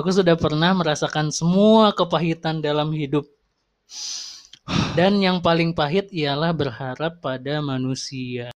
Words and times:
Aku 0.00 0.08
sudah 0.08 0.32
pernah 0.32 0.72
merasakan 0.72 1.28
semua 1.28 1.92
kepahitan 1.92 2.64
dalam 2.64 2.88
hidup. 2.88 3.28
Dan 4.96 5.20
yang 5.20 5.44
paling 5.44 5.76
pahit 5.76 6.08
ialah 6.08 6.56
berharap 6.56 7.20
pada 7.20 7.60
manusia. 7.60 8.48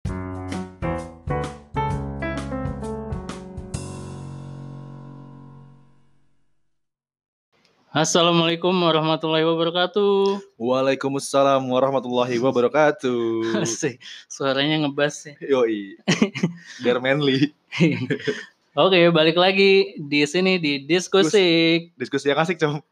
Assalamualaikum 7.93 8.73
warahmatullahi 8.73 9.45
wabarakatuh. 9.45 10.41
Waalaikumsalam 10.57 11.61
warahmatullahi 11.61 12.41
wabarakatuh. 12.41 13.21
Asik, 13.61 14.01
suaranya 14.25 14.89
ngebas 14.89 15.29
ya. 15.29 15.61
Yoi. 15.61 15.93
Biar 16.81 16.97
manly. 16.97 17.53
Oke, 18.75 19.07
balik 19.09 19.35
lagi 19.35 19.95
di 19.95 20.27
sini 20.27 20.59
di 20.59 20.83
diskusi. 20.83 21.79
Diskusi 21.95 22.27
yang 22.27 22.37
asik, 22.37 22.59
Com. 22.59 22.83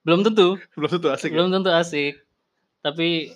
Belum 0.00 0.22
tentu, 0.22 0.54
Belum 0.78 0.86
tentu 0.88 1.08
asik. 1.10 1.28
ya? 1.28 1.34
belum 1.34 1.50
tentu 1.50 1.70
asik. 1.72 2.22
Tapi 2.78 3.34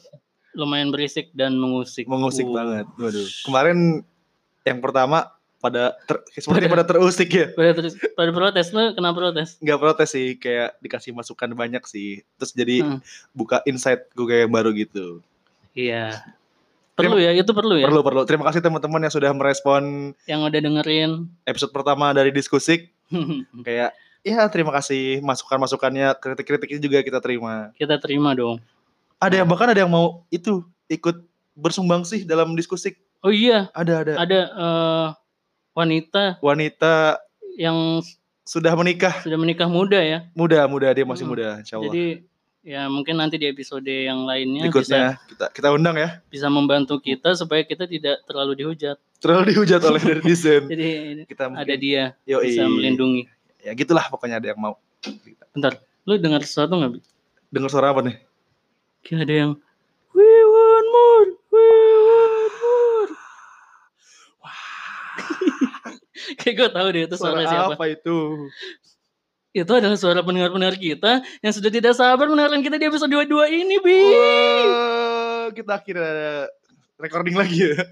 lumayan 0.54 0.94
berisik 0.94 1.34
dan 1.34 1.56
mengusik. 1.56 2.06
Mengusik 2.06 2.46
Uh, 2.46 2.54
banget. 2.54 2.86
Waduh. 2.94 3.26
Kemarin 3.42 3.78
yang 4.62 4.78
pertama 4.78 5.34
pada 5.58 5.98
ter, 6.06 6.22
seperti 6.30 6.70
pada 6.70 6.86
terusik 6.86 7.26
ya. 7.26 7.50
Pada 7.50 7.74
terus 7.74 7.98
pada 8.14 8.30
protes 8.30 8.70
lu 8.70 8.94
kenapa 8.94 9.18
protes? 9.18 9.58
Nggak 9.58 9.80
protes 9.80 10.08
sih, 10.12 10.38
kayak 10.38 10.78
dikasih 10.78 11.10
masukan 11.10 11.50
banyak 11.50 11.82
sih. 11.82 12.22
Terus 12.38 12.52
jadi 12.54 12.76
Hmm. 12.86 12.98
buka 13.34 13.66
insight 13.66 14.06
gue 14.14 14.46
yang 14.46 14.52
baru 14.52 14.70
gitu. 14.70 15.24
Iya. 15.74 16.22
Perlu 16.98 17.16
ya, 17.16 17.30
itu 17.32 17.50
perlu 17.50 17.74
ya. 17.74 17.86
Perlu 17.86 18.02
perlu. 18.02 18.22
Terima 18.22 18.44
kasih 18.44 18.58
teman-teman 18.58 19.00
yang 19.00 19.14
sudah 19.14 19.30
merespon 19.30 20.12
Yang 20.26 20.40
udah 20.44 20.60
dengerin. 20.60 21.10
episode 21.44 21.70
pertama 21.70 22.10
dari 22.10 22.28
diskusi. 22.28 22.90
Kayak 23.66 23.94
ya 24.20 24.44
terima 24.46 24.74
kasih 24.74 25.22
masukan-masukannya, 25.22 26.12
kritik-kritiknya 26.18 26.80
juga 26.80 26.98
kita 27.00 27.18
terima. 27.18 27.70
Kita 27.72 27.96
terima 27.96 28.34
dong. 28.34 28.58
Ada 29.16 29.40
yang 29.40 29.48
bahkan 29.48 29.70
ada 29.70 29.80
yang 29.80 29.88
mau 29.88 30.26
itu 30.28 30.60
ikut 30.86 31.22
bersumbang 31.54 32.02
sih 32.02 32.22
dalam 32.22 32.52
diskusi. 32.52 32.94
Oh 33.18 33.30
iya, 33.30 33.66
Ada 33.72 33.94
ada 34.02 34.12
ada 34.18 34.40
eh, 34.46 35.06
wanita 35.72 36.38
wanita 36.38 37.18
yang 37.54 37.98
sudah 38.42 38.72
menikah 38.72 39.12
sudah 39.20 39.36
menikah 39.36 39.66
muda 39.66 39.98
ya. 39.98 40.24
muda 40.32 40.64
muda 40.64 40.88
dia 40.88 41.02
masih 41.02 41.26
Hmm. 41.26 41.32
muda 41.34 41.48
insya 41.58 41.76
Allah. 41.76 41.90
Jadi 41.90 42.04
ya 42.68 42.84
mungkin 42.86 43.16
nanti 43.16 43.40
di 43.40 43.48
episode 43.48 43.88
yang 43.88 44.28
lainnya 44.28 44.68
bisa 44.68 44.68
Berikutnya 44.68 45.04
kita 45.24 45.46
kita 45.56 45.68
undang 45.72 45.96
ya. 45.96 46.20
bisa 46.28 46.52
membantu 46.52 47.00
kita 47.00 47.32
supaya 47.32 47.64
kita 47.64 47.88
tidak 47.88 48.20
terlalu 48.28 48.52
dihujat. 48.60 49.00
Terlalu 49.18 49.56
dihujat 49.56 49.80
oleh 49.82 50.02
netizen. 50.04 50.68
Jadi 50.72 50.88
kita 51.24 51.48
ada 51.48 51.56
mungkin, 51.56 51.78
dia 51.80 52.12
yoi. 52.28 52.44
bisa 52.44 52.68
melindungi. 52.68 53.24
Ya 53.64 53.72
gitulah 53.72 54.04
pokoknya 54.06 54.36
ada 54.36 54.52
yang 54.52 54.60
mau. 54.60 54.76
Bentar, 55.50 55.80
lu 56.04 56.20
dengar 56.20 56.44
sesuatu 56.44 56.76
nggak? 56.76 56.90
Bi? 56.92 57.00
Dengar 57.48 57.70
suara 57.72 57.90
apa 57.90 58.04
nih? 58.04 58.20
Kayak 59.00 59.20
ada 59.24 59.34
yang 59.34 59.52
We 60.12 60.28
want 60.44 60.86
more, 60.92 61.26
we 61.48 61.66
want 62.04 62.52
more. 62.60 63.10
Kayak 66.38 66.54
gue 66.54 66.68
tahu 66.70 66.86
deh 66.90 67.02
itu 67.06 67.16
suara, 67.16 67.40
Suara 67.40 67.48
siapa. 67.48 67.74
apa 67.74 67.84
itu? 67.88 68.16
Itu 69.58 69.74
adalah 69.74 69.98
suara 69.98 70.20
pendengar-pendengar 70.22 70.78
kita 70.78 71.22
yang 71.42 71.52
sudah 71.54 71.70
tidak 71.72 71.94
sabar 71.98 72.30
mendengarkan 72.30 72.62
kita 72.62 72.76
di 72.78 72.86
episode 72.86 73.10
22 73.10 73.58
ini, 73.58 73.76
Bi. 73.82 73.98
Wah, 74.14 75.46
kita 75.50 75.72
akhirnya 75.74 76.46
recording 76.98 77.34
lagi 77.34 77.74
ya. 77.74 77.82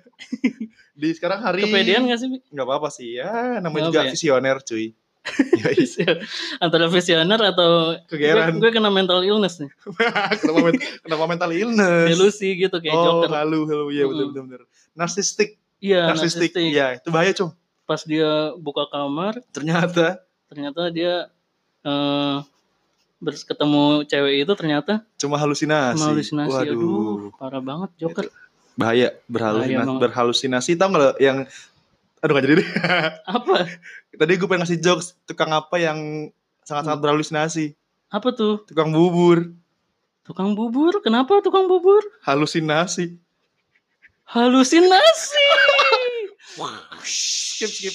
Di 0.96 1.12
sekarang 1.12 1.44
hari 1.44 1.66
Kepedean 1.68 2.08
gak 2.08 2.18
sih, 2.22 2.28
Bi? 2.32 2.38
nggak 2.48 2.66
apa-apa 2.66 2.88
sih 2.88 3.20
ya, 3.20 3.60
namanya 3.60 3.90
juga 3.92 4.02
ya? 4.06 4.12
visioner 4.14 4.56
cuy. 4.62 4.94
Antara 6.64 6.86
visioner 6.86 7.40
atau 7.50 7.98
Kegeeran. 8.06 8.56
gue, 8.56 8.62
gue 8.62 8.70
kena 8.78 8.88
mental 8.94 9.26
illness 9.26 9.58
nih. 9.58 9.70
kenapa, 10.40 10.58
men- 10.70 10.82
kenapa 11.02 11.24
mental 11.26 11.50
illness? 11.50 12.14
Delusi 12.14 12.48
gitu 12.56 12.78
kayak 12.78 12.94
oh, 12.94 13.26
Joker. 13.26 13.30
halu, 13.34 13.66
halu, 13.66 13.86
iya 13.90 14.06
betul 14.06 14.30
betul 14.30 14.42
betul. 14.46 14.66
Narsistik, 14.94 15.58
Iya, 15.76 16.08
narsistik, 16.14 16.56
iya 16.56 16.96
itu 16.96 17.10
bahaya 17.12 17.34
cum. 17.36 17.52
Pas 17.84 18.00
dia 18.06 18.54
buka 18.56 18.88
kamar, 18.88 19.42
Ternyata 19.52 20.22
ternyata 20.46 20.88
dia 20.94 21.26
eh 21.86 22.36
bers 23.16 23.42
ketemu 23.42 24.04
cewek 24.04 24.34
itu 24.42 24.52
ternyata 24.52 25.06
cuma 25.16 25.38
halusinasi. 25.38 25.96
cuma 25.96 26.10
halusinasi. 26.10 26.50
Waduh, 26.52 26.74
Aduh, 26.74 27.30
parah 27.32 27.62
banget 27.62 27.90
Joker. 27.96 28.26
bahaya 28.74 29.08
Bahaya 29.08 29.08
berhalusinasi. 29.24 29.78
banget. 29.80 30.00
berhalusinasi 30.02 30.70
tau 30.74 30.90
lo 30.90 31.10
yang 31.16 31.46
aduh 32.18 32.32
gak 32.32 32.44
jadi 32.44 32.54
deh. 32.58 32.68
Apa? 33.36 33.54
Tadi 34.12 34.32
gue 34.34 34.44
pengen 34.44 34.62
ngasih 34.62 34.80
jokes 34.80 35.14
tukang 35.24 35.48
apa 35.50 35.76
yang 35.76 36.28
sangat-sangat 36.60 36.98
Hmm. 36.98 37.04
berhalusinasi. 37.04 37.66
Apa 38.08 38.32
tuh? 38.32 38.64
Tukang 38.64 38.90
bubur, 38.90 39.52
Tukang 40.22 40.52
bubur? 40.52 40.98
Kenapa 41.00 41.38
tukang 41.38 41.70
bubur? 41.70 42.02
halusinasi. 42.20 43.14
Halusinasi. 44.26 45.44
Skip 47.06 47.70
skip. 47.70 47.94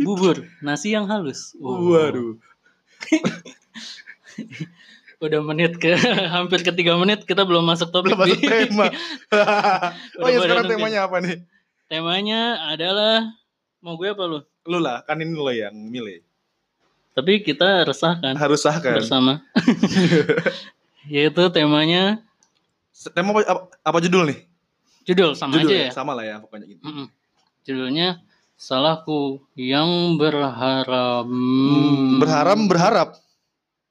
Bubur, 0.00 0.44
nasi 0.60 0.92
yang 0.92 1.08
halus. 1.08 1.56
Oh. 1.60 1.92
Waduh. 1.92 2.36
Udah 5.20 5.40
menit 5.44 5.76
ke 5.76 5.92
hampir 6.34 6.64
ke 6.64 6.72
tiga 6.72 6.96
menit 6.96 7.28
kita 7.28 7.44
belum 7.44 7.64
masuk 7.68 7.92
topik. 7.92 8.16
Belum 8.16 8.24
masuk 8.24 8.40
tema. 8.40 8.88
oh 10.24 10.28
ya 10.32 10.38
sekarang 10.40 10.64
nungguin. 10.64 10.80
temanya 10.80 11.00
apa 11.04 11.16
nih? 11.20 11.36
Temanya 11.92 12.40
adalah 12.72 13.28
mau 13.84 14.00
gue 14.00 14.08
apa 14.08 14.24
lu? 14.24 14.40
Lu 14.64 14.78
lah, 14.80 15.04
kan 15.04 15.20
ini 15.20 15.36
lo 15.36 15.52
yang 15.52 15.76
milih. 15.76 16.24
Tapi 17.12 17.44
kita 17.44 17.84
resah 17.84 18.16
kan 18.16 18.38
Harus 18.38 18.64
sah 18.64 18.80
kan? 18.80 18.96
bersama. 18.96 19.44
Yaitu 21.10 21.42
temanya 21.52 22.22
Tema 23.16 23.32
apa, 23.32 23.40
apa, 23.48 23.62
apa 23.80 23.98
judul 24.04 24.28
nih? 24.28 24.40
judul 25.08 25.32
sama 25.34 25.58
judul 25.58 25.72
aja 25.72 25.76
ya. 25.88 25.90
Sama 25.90 26.12
lah 26.14 26.24
ya 26.24 26.36
pokoknya 26.38 26.66
gitu. 26.70 26.82
Mm-mm. 26.84 27.06
Judulnya 27.66 28.22
Salahku 28.60 29.40
yang 29.56 30.20
berharap. 30.20 31.24
Hmm, 31.24 32.20
berharap 32.20 32.60
berharap 32.68 33.08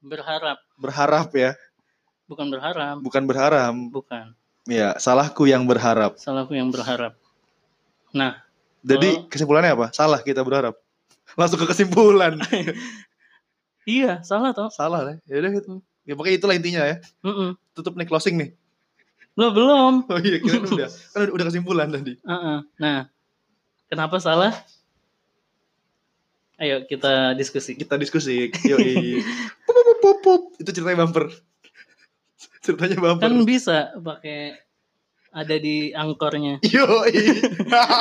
Berharap, 0.00 0.58
berharap 0.78 1.28
ya, 1.34 1.52
bukan 2.24 2.48
berharap, 2.48 2.96
bukan 3.04 3.22
berharap. 3.28 3.74
bukan. 3.92 4.32
Ya, 4.64 4.94
salahku 4.96 5.44
yang 5.44 5.66
berharap. 5.68 6.16
Salahku 6.16 6.54
yang 6.56 6.70
berharap. 6.70 7.18
Nah, 8.14 8.40
Jadi 8.80 9.12
Oh. 9.12 9.28
kesimpulannya 9.28 9.76
apa? 9.76 9.86
Salah 9.92 10.24
kita 10.24 10.40
berharap. 10.40 10.72
Langsung 11.40 11.60
ke 11.60 11.68
kesimpulan. 11.68 12.40
iya, 13.84 14.24
salah 14.24 14.56
toh. 14.56 14.72
Salah 14.72 15.04
lah. 15.04 15.16
Ya 15.28 15.36
udah 15.36 15.50
gitu. 15.52 15.72
Ya 16.08 16.16
pokoknya 16.16 16.36
itulah 16.40 16.54
intinya 16.56 16.82
ya. 16.88 16.96
Mm-mm. 17.20 17.60
Tutup 17.76 17.92
nih 18.00 18.08
closing 18.08 18.40
nih. 18.40 18.50
Lo 19.36 19.52
belum. 19.52 20.06
Oh 20.14 20.16
iya, 20.16 20.40
kira 20.40 20.64
udah. 20.64 20.88
Kan 21.12 21.28
udah, 21.28 21.44
kesimpulan 21.44 21.92
tadi. 21.92 22.16
Uh-uh. 22.24 22.64
Nah, 22.80 23.12
kenapa 23.90 24.22
salah? 24.22 24.54
Ayo 26.60 26.86
kita 26.86 27.34
diskusi. 27.34 27.74
Kita 27.74 27.98
diskusi. 27.98 28.52
Yoi. 28.52 29.24
Pup, 29.66 29.74
pup, 29.74 29.98
pup, 29.98 30.18
pup. 30.22 30.42
Itu 30.60 30.70
ceritanya 30.76 31.02
bumper. 31.04 31.32
Ceritanya 32.62 32.96
bumper. 33.00 33.24
Kan 33.26 33.34
bisa 33.48 33.96
pakai 33.96 34.60
ada 35.30 35.56
di 35.56 35.90
angkornya. 35.96 36.60
Yoi. 36.60 37.16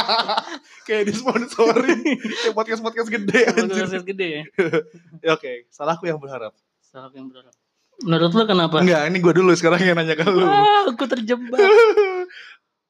Kayak 0.89 1.03
disponsorin. 1.07 1.99
Kayak 2.03 2.55
podcast-podcast 2.57 3.09
gede 3.09 3.39
anjir. 3.47 3.85
Podcast 3.87 4.07
gede 4.07 4.27
ya. 4.27 4.43
Ya, 5.25 5.29
Oke, 5.39 5.69
salahku 5.71 6.09
yang 6.09 6.19
berharap. 6.19 6.51
Salah 6.83 7.13
yang 7.15 7.31
berharap. 7.31 7.53
Menurut 7.99 8.31
lo 8.31 8.43
kenapa? 8.47 8.79
Enggak, 8.79 9.11
ini 9.11 9.17
gue 9.19 9.33
dulu 9.35 9.51
sekarang 9.55 9.83
yang 9.83 9.95
nanya 9.99 10.15
ke 10.15 10.23
lu. 10.23 10.47
Ah, 10.47 10.87
aku 10.87 11.03
terjebak. 11.03 11.59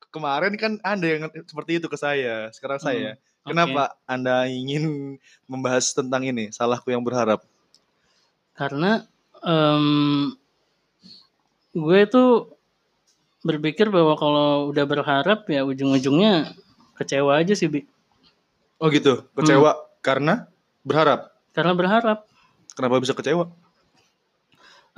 Kemarin 0.10 0.54
kan 0.58 0.82
Anda 0.82 1.08
yang 1.08 1.24
seperti 1.46 1.78
itu 1.78 1.88
ke 1.88 1.98
saya. 1.98 2.50
Sekarang 2.50 2.82
saya. 2.82 3.16
Hmm, 3.16 3.22
Oke. 3.46 3.50
Kenapa 3.54 3.84
Anda 4.10 4.50
ingin 4.50 5.16
membahas 5.46 5.94
tentang 5.94 6.26
ini? 6.26 6.50
Salahku 6.50 6.90
yang 6.90 7.06
berharap. 7.06 7.46
Karena 8.58 9.06
em, 9.46 10.34
gue 11.78 12.02
tuh 12.10 12.58
berpikir 13.46 13.88
bahwa 13.88 14.18
kalau 14.20 14.74
udah 14.74 14.86
berharap 14.90 15.48
ya 15.48 15.64
ujung-ujungnya 15.64 16.52
kecewa 16.98 17.40
aja 17.40 17.54
sih, 17.56 17.70
Bi. 17.72 17.86
Oh 18.82 18.90
gitu. 18.90 19.24
Kecewa 19.38 19.78
karena 20.02 20.50
berharap. 20.84 21.32
Karena 21.54 21.74
berharap. 21.78 22.26
Kenapa 22.76 23.00
bisa 23.00 23.16
kecewa? 23.16 23.52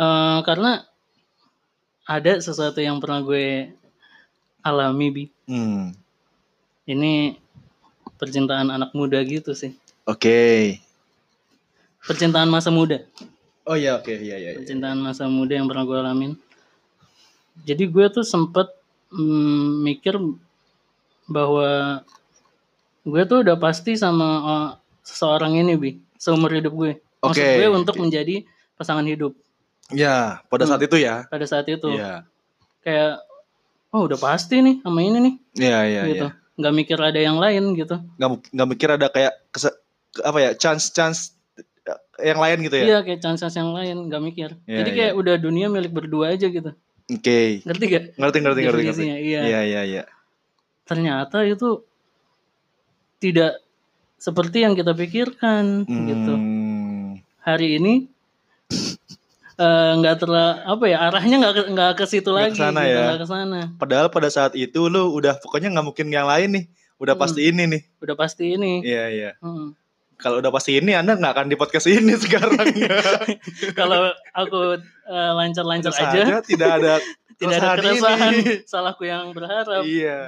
Eh, 0.01 0.39
karena 0.47 0.81
ada 2.09 2.33
sesuatu 2.41 2.81
yang 2.81 2.97
pernah 2.97 3.21
gue 3.21 3.69
alami, 4.61 5.07
Bi. 5.09 5.23
Hmm. 5.45 5.93
Ini 6.85 7.37
percintaan 8.17 8.69
anak 8.69 8.93
muda 8.93 9.21
gitu 9.21 9.53
sih. 9.53 9.73
Oke. 10.05 10.77
Percintaan 12.01 12.49
masa 12.49 12.73
muda. 12.73 13.01
Oh 13.61 13.77
iya 13.77 13.93
oke 13.93 14.09
iya 14.09 14.37
iya. 14.37 14.49
iya. 14.53 14.57
Percintaan 14.57 14.97
masa 14.97 15.29
muda 15.29 15.53
yang 15.53 15.69
pernah 15.69 15.85
gue 15.85 15.97
alamin. 15.97 16.33
Jadi 17.61 17.85
gue 17.85 18.05
tuh 18.09 18.25
sempet 18.25 18.65
mm, 19.13 19.85
mikir 19.85 20.17
bahwa 21.29 22.01
gue 23.05 23.23
tuh 23.25 23.45
udah 23.45 23.57
pasti 23.57 23.93
sama 23.93 24.27
uh, 24.41 24.69
seseorang 25.05 25.57
ini 25.61 25.73
bi 25.77 25.89
seumur 26.17 26.49
hidup 26.49 26.73
gue. 26.73 26.91
Maksud 27.21 27.37
Oke, 27.37 27.57
gue 27.61 27.67
untuk 27.69 27.95
menjadi 28.01 28.45
pasangan 28.77 29.05
hidup 29.05 29.37
Ya, 29.91 30.39
pada 30.47 30.63
Hmm. 30.65 30.71
saat 30.73 30.81
itu 30.87 30.97
ya. 30.97 31.15
pada 31.27 31.45
saat 31.45 31.67
itu. 31.67 31.89
Iya. 31.91 32.23
Kayak 32.81 33.21
oh 33.91 34.07
udah 34.07 34.17
pasti 34.17 34.59
nih 34.59 34.79
sama 34.79 34.99
ini 34.99 35.17
nih 35.19 35.33
Iya, 35.57 35.79
iya, 35.83 36.01
gitu. 36.07 36.27
iya. 36.27 36.39
Nggak 36.55 36.73
mikir 36.75 36.97
ada 36.97 37.19
yang 37.19 37.37
lain 37.37 37.63
gitu. 37.73 37.95
Nggak 38.15 38.29
mu- 38.29 38.43
nggak 38.49 38.67
mikir 38.69 38.89
ada 38.91 39.07
kayak 39.07 39.33
kese- 39.49 39.75
ke- 40.11 40.23
apa 40.23 40.37
ya, 40.39 40.49
chance-chance 40.53 41.35
yang 42.21 42.37
lain 42.37 42.57
gitu 42.61 42.75
ya. 42.77 42.83
Iya 42.85 42.97
kayak 43.01 43.19
chance 43.19 43.41
yang 43.49 43.71
lain 43.71 44.07
nggak 44.07 44.21
mikir. 44.21 44.49
Iya, 44.63 44.77
Jadi 44.83 44.89
iya. 44.89 44.97
kayak 45.01 45.13
udah 45.17 45.35
dunia 45.35 45.67
milik 45.67 45.91
berdua 45.91 46.31
aja 46.31 46.45
gitu. 46.45 46.71
Oke. 47.07 47.65
Ngerti 47.65 47.83
gak? 47.87 48.03
Ngerti, 48.15 48.37
ngerti, 48.39 48.59
ngerti, 48.61 48.81
ngerti. 48.87 49.03
Iya. 49.03 49.39
Iya, 49.43 49.59
iya, 49.65 49.81
iya. 49.83 50.03
Ternyata 50.85 51.43
itu 51.43 51.81
tidak 53.17 53.59
seperti 54.15 54.63
yang 54.63 54.73
kita 54.73 54.93
pikirkan 54.93 55.83
gitu. 55.83 56.33
Hmm. 56.33 57.19
Hari 57.41 57.81
ini 57.81 57.93
eh, 59.61 59.91
nggak 60.01 60.15
terlalu 60.17 60.53
apa 60.65 60.85
ya 60.89 60.97
arahnya 61.05 61.35
nggak 61.37 61.53
nggak 61.71 61.91
ke 61.93 62.05
situ 62.05 62.29
lagi 62.33 62.57
ke 62.57 62.65
sana 62.65 62.81
gitu, 62.81 62.97
ya. 62.97 63.01
nggak 63.05 63.19
ke 63.21 63.27
sana. 63.29 63.59
Padahal 63.77 64.07
pada 64.09 64.29
saat 64.29 64.53
itu 64.57 64.81
lu 64.89 65.13
udah 65.13 65.37
pokoknya 65.37 65.69
nggak 65.69 65.85
mungkin 65.85 66.07
yang 66.09 66.25
lain 66.25 66.49
nih. 66.57 66.65
Udah 66.97 67.13
Hmm. 67.13 67.23
pasti 67.23 67.41
ini 67.45 67.63
nih. 67.65 67.81
Udah 67.97 68.15
pasti 68.15 68.45
ini. 68.53 68.81
Iya, 68.81 69.05
iya. 69.09 69.31
Hmm. 69.41 69.73
Kalau 70.17 70.37
udah 70.37 70.49
pasti 70.49 70.77
ini 70.77 70.93
Anda 70.93 71.17
nggak 71.17 71.33
akan 71.33 71.47
di 71.49 71.57
podcast 71.57 71.89
ini 71.89 72.13
sekarang. 72.23 72.57
Kalau 73.79 74.09
aku 74.33 74.77
eh, 75.05 75.31
lancar-lancar 75.33 75.89
aja, 75.89 76.01
saja 76.21 76.35
tidak 76.41 76.69
ada 76.77 76.93
tidak 77.41 77.57
ada 77.57 77.69
keresahan 77.73 77.97
keresahan. 77.97 78.31
ini. 78.37 78.53
Salahku 78.65 79.03
yang 79.03 79.33
berharap, 79.33 79.81
Iya. 79.81 80.19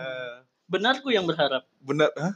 benarku 0.65 1.13
yang 1.13 1.25
berharap. 1.25 1.61
Benar, 1.77 2.09
Hah? 2.17 2.33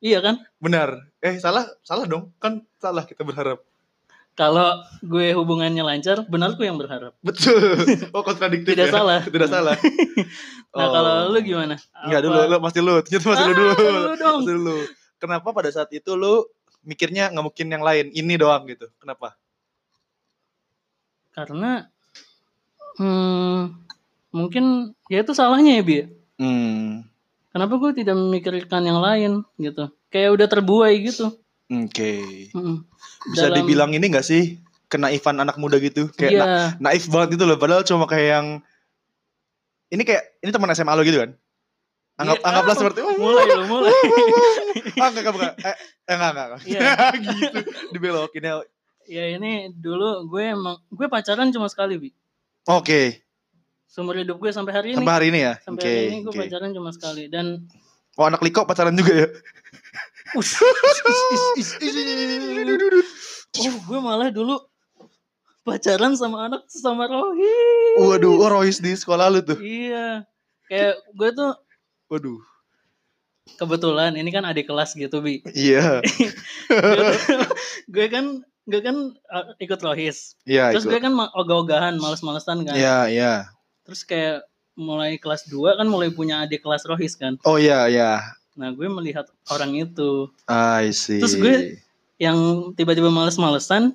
Iya 0.00 0.22
kan? 0.22 0.34
benar. 0.56 1.10
Eh, 1.20 1.36
salah, 1.36 1.68
salah 1.82 2.06
dong. 2.06 2.32
Kan 2.38 2.64
salah 2.78 3.02
kita 3.02 3.20
berharap. 3.20 3.60
Kalau 4.38 4.86
gue 5.02 5.34
hubungannya 5.34 5.82
lancar, 5.82 6.22
benarku 6.30 6.62
yang 6.62 6.78
berharap. 6.78 7.10
Betul. 7.26 7.58
Oh, 8.14 8.22
kontradiktif 8.22 8.70
Tidak 8.70 8.86
ya. 8.86 8.94
salah. 8.94 9.20
Tidak 9.26 9.48
salah. 9.50 9.74
Nah 10.68 10.84
Oh. 10.84 10.92
kalau 10.94 11.14
lu 11.34 11.40
gimana? 11.42 11.74
Enggak 12.06 12.22
dulu, 12.22 12.38
lu 12.44 12.56
pasti 12.62 12.78
lu. 12.78 12.94
Ternyata 13.02 13.26
masih 13.34 13.44
lu 13.48 13.50
Ah, 13.50 13.56
dulu. 13.56 13.72
lu 13.82 14.12
dong. 14.14 14.38
Masih 14.44 14.54
dulu. 14.62 14.76
Kenapa 15.18 15.48
pada 15.50 15.70
saat 15.74 15.90
itu 15.90 16.12
lu 16.14 16.44
mikirnya 16.86 17.32
nggak 17.34 17.42
mungkin 17.42 17.66
yang 17.66 17.82
lain, 17.82 18.12
ini 18.14 18.38
doang 18.38 18.62
gitu. 18.68 18.86
Kenapa? 19.00 19.34
Karena 21.32 21.88
hmm, 23.00 23.74
mungkin 24.30 24.64
ya 25.08 25.24
itu 25.24 25.32
salahnya 25.34 25.78
ya 25.78 25.82
Bi. 25.82 25.98
Hmm. 26.38 27.02
Kenapa 27.50 27.74
gue 27.80 27.90
tidak 27.96 28.14
memikirkan 28.14 28.82
yang 28.86 29.00
lain 29.02 29.42
gitu? 29.58 29.90
Kayak 30.12 30.30
udah 30.38 30.46
terbuai 30.46 30.94
gitu. 31.02 31.32
Oke. 31.68 32.12
Mm. 32.52 32.80
Bisa 33.28 33.46
Dalam- 33.48 33.56
dibilang 33.60 33.90
ini 33.92 34.08
gak 34.08 34.24
sih 34.24 34.56
kenaifan 34.88 35.36
anak 35.36 35.60
muda 35.60 35.76
gitu? 35.76 36.08
Kayak 36.10 36.32
Iya, 36.32 36.44
na- 36.44 36.72
naif 36.80 37.04
banget 37.06 37.36
gitu 37.36 37.44
loh. 37.44 37.60
Padahal 37.60 37.84
cuma 37.84 38.08
kayak 38.08 38.28
yang 38.34 38.46
ini 39.88 40.02
kayak 40.04 40.40
ini 40.40 40.48
teman 40.48 40.72
SMA 40.72 40.92
lo 40.92 41.04
gitu 41.04 41.20
kan? 41.20 41.36
Anggap 42.18 42.40
Iya, 42.40 42.46
anggaplah 42.50 42.74
ah, 42.74 42.78
seperti 42.78 42.98
mulai 43.22 43.44
lo 43.46 43.64
mulai. 43.68 43.92
ah 44.98 45.08
enggak 45.08 45.22
enggak 45.22 45.34
enggak. 45.34 45.54
Eh, 45.60 45.76
eh, 46.08 46.14
enggak 46.14 46.30
enggak. 46.30 46.46
enggak. 46.46 46.60
Iya. 46.64 46.80
gitu. 47.36 47.58
Dibelokin 47.92 48.42
ya. 48.42 48.54
ya 49.08 49.24
ini 49.30 49.52
dulu 49.70 50.26
gue 50.26 50.44
emang 50.48 50.76
gue 50.88 51.06
pacaran 51.06 51.48
cuma 51.48 51.68
sekali 51.68 51.96
bi. 51.96 52.10
Oke. 52.66 53.22
Seumur 53.86 54.16
hidup 54.16 54.36
gue 54.36 54.50
sampai 54.50 54.72
hari 54.72 54.88
ini. 54.92 54.98
Sampai 54.98 55.14
hari 55.14 55.26
ini 55.28 55.40
ya. 55.42 55.54
Sampai 55.58 55.80
Oke. 55.80 55.88
hari 55.90 56.04
ini 56.06 56.18
gue 56.20 56.32
oke. 56.32 56.40
pacaran 56.42 56.70
cuma 56.72 56.90
sekali 56.90 57.28
dan 57.28 57.68
Oh 58.18 58.26
anak 58.26 58.42
Liko 58.42 58.66
pacaran 58.66 58.92
juga 58.92 59.14
ya? 59.14 59.28
Oh 60.36 60.42
gue 63.88 64.00
malah 64.00 64.28
dulu 64.28 64.60
pacaran 65.68 66.16
sama 66.16 66.48
anak 66.48 66.64
sama 66.72 67.04
Rohit. 67.04 68.00
Waduh, 68.00 68.40
oh 68.40 68.48
Royce 68.48 68.80
di 68.80 68.96
sekolah 68.96 69.28
lu 69.28 69.44
tuh. 69.44 69.60
Iya. 69.60 70.24
Kayak 70.68 70.96
gue 71.12 71.30
tuh 71.36 71.52
Waduh. 72.08 72.40
kebetulan 73.60 74.16
ini 74.16 74.32
kan 74.32 74.48
adik 74.48 74.68
kelas 74.68 74.96
gitu 74.96 75.20
bi. 75.20 75.44
Iya. 75.52 76.00
Gue, 76.68 77.16
gue 77.88 78.06
kan 78.12 78.44
gue 78.68 78.80
kan 78.84 78.96
uh, 79.32 79.56
ikut 79.56 79.80
rohis. 79.80 80.36
Iya, 80.44 80.76
Terus 80.76 80.84
itu. 80.84 80.92
gue 80.92 81.00
kan 81.00 81.16
ogah-ogahan, 81.32 81.96
males-malesan 81.96 82.68
kan. 82.68 82.76
Iya, 82.76 83.08
iya. 83.08 83.32
Terus 83.88 84.04
kayak 84.04 84.44
mulai 84.76 85.16
kelas 85.16 85.48
2 85.48 85.80
kan 85.80 85.88
mulai 85.88 86.12
punya 86.12 86.44
adik 86.44 86.60
kelas 86.60 86.84
rohis 86.84 87.16
kan. 87.16 87.40
Oh 87.48 87.56
iya, 87.56 87.88
iya. 87.88 88.20
Nah 88.58 88.68
gue 88.70 88.88
melihat 88.90 89.24
orang 89.48 89.70
itu 89.72 90.26
I 90.44 90.90
see. 90.90 91.22
Terus 91.22 91.34
gue- 91.34 91.78
yang 92.18 92.34
tiba-tiba 92.74 93.08
males-malesan 93.08 93.94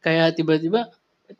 kayak 0.00 0.34
tiba-tiba 0.34 0.90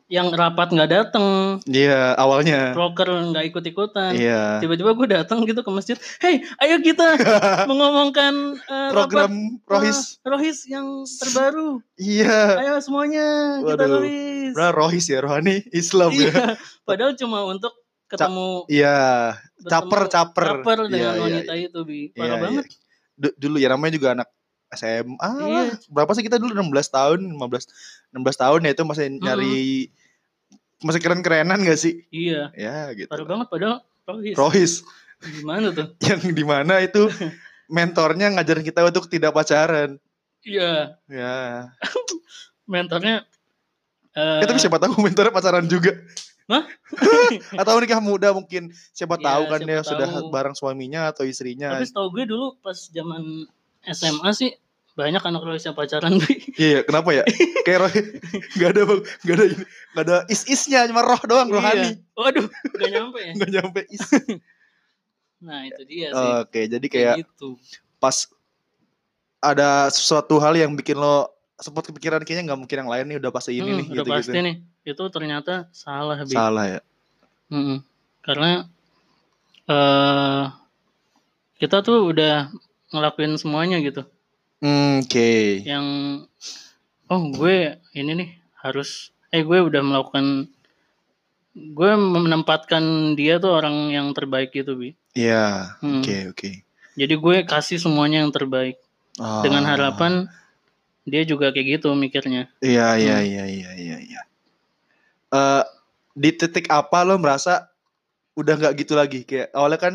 yang 0.07 0.27
rapat 0.29 0.67
nggak 0.69 0.87
dateng, 0.89 1.59
Iya, 1.63 2.11
awalnya. 2.13 2.71
proker 2.71 3.07
nggak 3.31 3.45
ikut-ikutan. 3.45 4.11
Iya. 4.13 4.59
Tiba-tiba 4.59 4.91
gue 4.93 5.07
datang 5.09 5.43
gitu 5.43 5.59
ke 5.59 5.67
masjid, 5.69 5.95
hey 6.17 6.43
ayo 6.57 6.79
kita 6.81 7.15
mengomongkan 7.71 8.59
eh, 8.61 8.91
Program 8.91 9.31
rapat 9.61 9.67
Rohis. 9.67 9.99
eh, 10.17 10.27
rohis 10.27 10.59
yang 10.65 10.87
terbaru. 11.05 11.79
Iya. 11.97 12.39
Ayo 12.57 12.73
semuanya 12.79 13.27
kita 13.61 13.79
Waduh. 13.79 13.99
rohis. 13.99 14.51
Benar 14.53 14.73
Rohis 14.73 15.05
ya, 15.05 15.19
rohani 15.19 15.55
Islam 15.69 16.11
ya. 16.13 16.19
Iya. 16.25 16.43
Padahal 16.83 17.11
cuma 17.13 17.43
untuk 17.45 17.71
ketemu 18.07 18.67
Iya. 18.67 18.99
Caper, 19.67 20.01
caper. 20.07 20.45
caper 20.63 20.79
dengan 20.87 20.97
Iya, 20.97 21.11
iya, 21.13 21.21
wanita 21.23 21.53
itu 21.55 21.79
bi. 21.83 21.99
Iya, 22.09 22.17
Parah 22.17 22.27
iya. 22.27 22.43
banget. 22.43 22.65
Du- 23.17 23.35
dulu 23.37 23.55
ya 23.59 23.67
namanya 23.73 23.93
juga 23.93 24.07
anak 24.15 24.29
SMA. 24.71 25.31
Iya. 25.47 25.61
Berapa 25.87 26.11
sih 26.15 26.23
kita 26.23 26.37
dulu 26.39 26.51
16 26.55 26.87
tahun, 26.91 27.19
15 27.35 27.67
16 28.11 28.35
tahun 28.43 28.59
ya 28.67 28.71
itu 28.75 28.83
masih 28.83 29.05
nyari 29.19 29.59
masih 30.83 31.01
keren-kerenan 31.01 31.59
gak 31.65 31.79
sih? 31.79 32.05
Iya. 32.13 32.53
Ya 32.53 32.91
gitu. 32.93 33.09
Parah 33.09 33.25
banget 33.25 33.47
padahal 33.49 33.77
rohis. 34.05 34.35
Rohis 34.37 34.73
Gimana 35.17 35.73
tuh? 35.73 35.87
yang 36.07 36.21
di 36.21 36.45
mana 36.45 36.77
itu 36.81 37.09
mentornya 37.73 38.31
ngajarin 38.37 38.63
kita 38.63 38.85
untuk 38.85 39.09
tidak 39.09 39.33
pacaran. 39.33 39.97
Iya. 40.45 40.95
Ya. 41.09 41.37
mentornya 42.71 43.25
eh 44.17 44.41
Eh, 44.41 44.45
tapi 44.49 44.57
siapa 44.57 44.81
tahu 44.81 44.97
mentornya 44.97 45.29
pacaran 45.33 45.65
juga. 45.69 45.93
Hah? 46.47 46.63
atau 47.61 47.75
nikah 47.83 47.99
muda 47.99 48.31
mungkin 48.31 48.71
siapa 48.95 49.19
Iya, 49.19 49.25
tahu 49.27 49.43
kan 49.51 49.59
siapa 49.59 49.69
dia 49.69 49.79
sudah 49.83 50.09
tahu. 50.09 50.31
bareng 50.31 50.55
suaminya 50.55 51.11
atau 51.11 51.27
istrinya. 51.27 51.75
tapi 51.75 51.91
setahu 51.91 52.07
gue 52.15 52.23
dulu 52.23 52.55
pas 52.63 52.75
zaman 52.75 53.43
SMA 53.83 54.29
sih 54.31 54.51
banyak 54.97 55.21
anak 55.21 55.45
rohis 55.45 55.61
yang 55.61 55.77
pacaran 55.77 56.17
Bi. 56.17 56.41
Iya, 56.57 56.81
kenapa 56.81 57.13
ya? 57.13 57.23
Kayak 57.61 57.79
roh, 57.85 57.91
gak 58.59 58.69
ada 58.73 58.81
bang, 58.81 59.01
gak 59.29 59.35
ada 59.37 59.43
ini, 59.45 59.63
gak 59.93 60.03
ada 60.09 60.17
is-isnya, 60.25 60.89
cuma 60.89 61.05
roh 61.05 61.21
doang, 61.29 61.53
rohani. 61.53 62.01
Iya. 62.01 62.17
Waduh, 62.17 62.47
gak 62.49 62.89
nyampe 62.89 63.19
ya. 63.21 63.33
Gak 63.45 63.49
nyampe 63.53 63.81
is. 63.93 64.01
Nah, 65.37 65.69
itu 65.69 65.81
dia 65.85 66.09
sih. 66.09 66.29
Oke, 66.41 66.61
jadi 66.65 66.87
kayak 66.89 67.15
gitu. 67.21 67.61
pas 68.01 68.25
ada 69.37 69.85
sesuatu 69.93 70.41
hal 70.41 70.57
yang 70.57 70.73
bikin 70.73 70.97
lo 70.97 71.29
sempat 71.57 71.89
kepikiran 71.89 72.21
kayaknya 72.21 72.53
nggak 72.53 72.59
mungkin 72.61 72.77
yang 72.85 72.91
lain 72.91 73.05
nih 73.09 73.17
udah 73.17 73.31
pasti 73.33 73.57
ini 73.57 73.65
Hmm, 73.65 73.77
nih 73.81 73.85
udah 73.89 74.03
gitu 74.05 74.13
pasti 74.13 74.37
nih. 74.37 74.55
Itu 74.85 75.03
ternyata 75.09 75.53
salah, 75.73 76.21
Bi. 76.21 76.33
Salah 76.33 76.65
ya. 76.69 76.79
Mm-mm. 77.49 77.81
Karena 78.21 78.65
eh 79.67 80.43
kita 81.57 81.81
tuh 81.81 82.13
udah 82.13 82.53
ngelakuin 82.93 83.35
semuanya 83.35 83.81
gitu. 83.81 84.05
Hmm, 84.61 85.01
Oke. 85.01 85.61
Yang 85.65 85.85
oh 87.09 87.21
gue 87.33 87.81
ini 87.93 88.11
nih 88.13 88.29
harus 88.61 89.09
eh 89.29 89.41
gue 89.41 89.59
udah 89.59 89.81
melakukan 89.81 90.47
gue 91.57 91.91
menempatkan 91.97 93.17
dia 93.17 93.41
tuh 93.41 93.57
orang 93.57 93.89
yang 93.89 94.13
terbaik 94.13 94.53
gitu 94.53 94.77
bi. 94.77 94.93
Iya. 95.17 95.73
Hmm. 95.81 96.05
Oke, 96.05 96.29
oke. 96.29 96.49
Jadi 96.97 97.13
gue 97.13 97.35
kasih 97.45 97.81
semuanya 97.81 98.21
yang 98.21 98.33
terbaik 98.33 98.77
Ah, 99.17 99.41
dengan 99.41 99.65
harapan 99.65 100.29
dia 101.07 101.23
juga 101.23 101.55
kayak 101.55 101.79
gitu 101.79 101.95
mikirnya. 101.95 102.51
Iya, 102.59 102.99
iya, 102.99 103.17
Hmm. 103.23 103.27
iya, 103.31 103.43
iya, 103.47 103.71
iya, 103.79 103.97
iya. 104.03 104.21
Eh, 105.31 105.63
di 106.11 106.29
titik 106.35 106.67
apa 106.67 107.07
lo 107.07 107.15
merasa 107.15 107.71
udah 108.35 108.53
nggak 108.59 108.73
gitu 108.83 108.93
lagi? 108.99 109.23
Kayak 109.23 109.55
awalnya 109.55 109.79
kan 109.79 109.93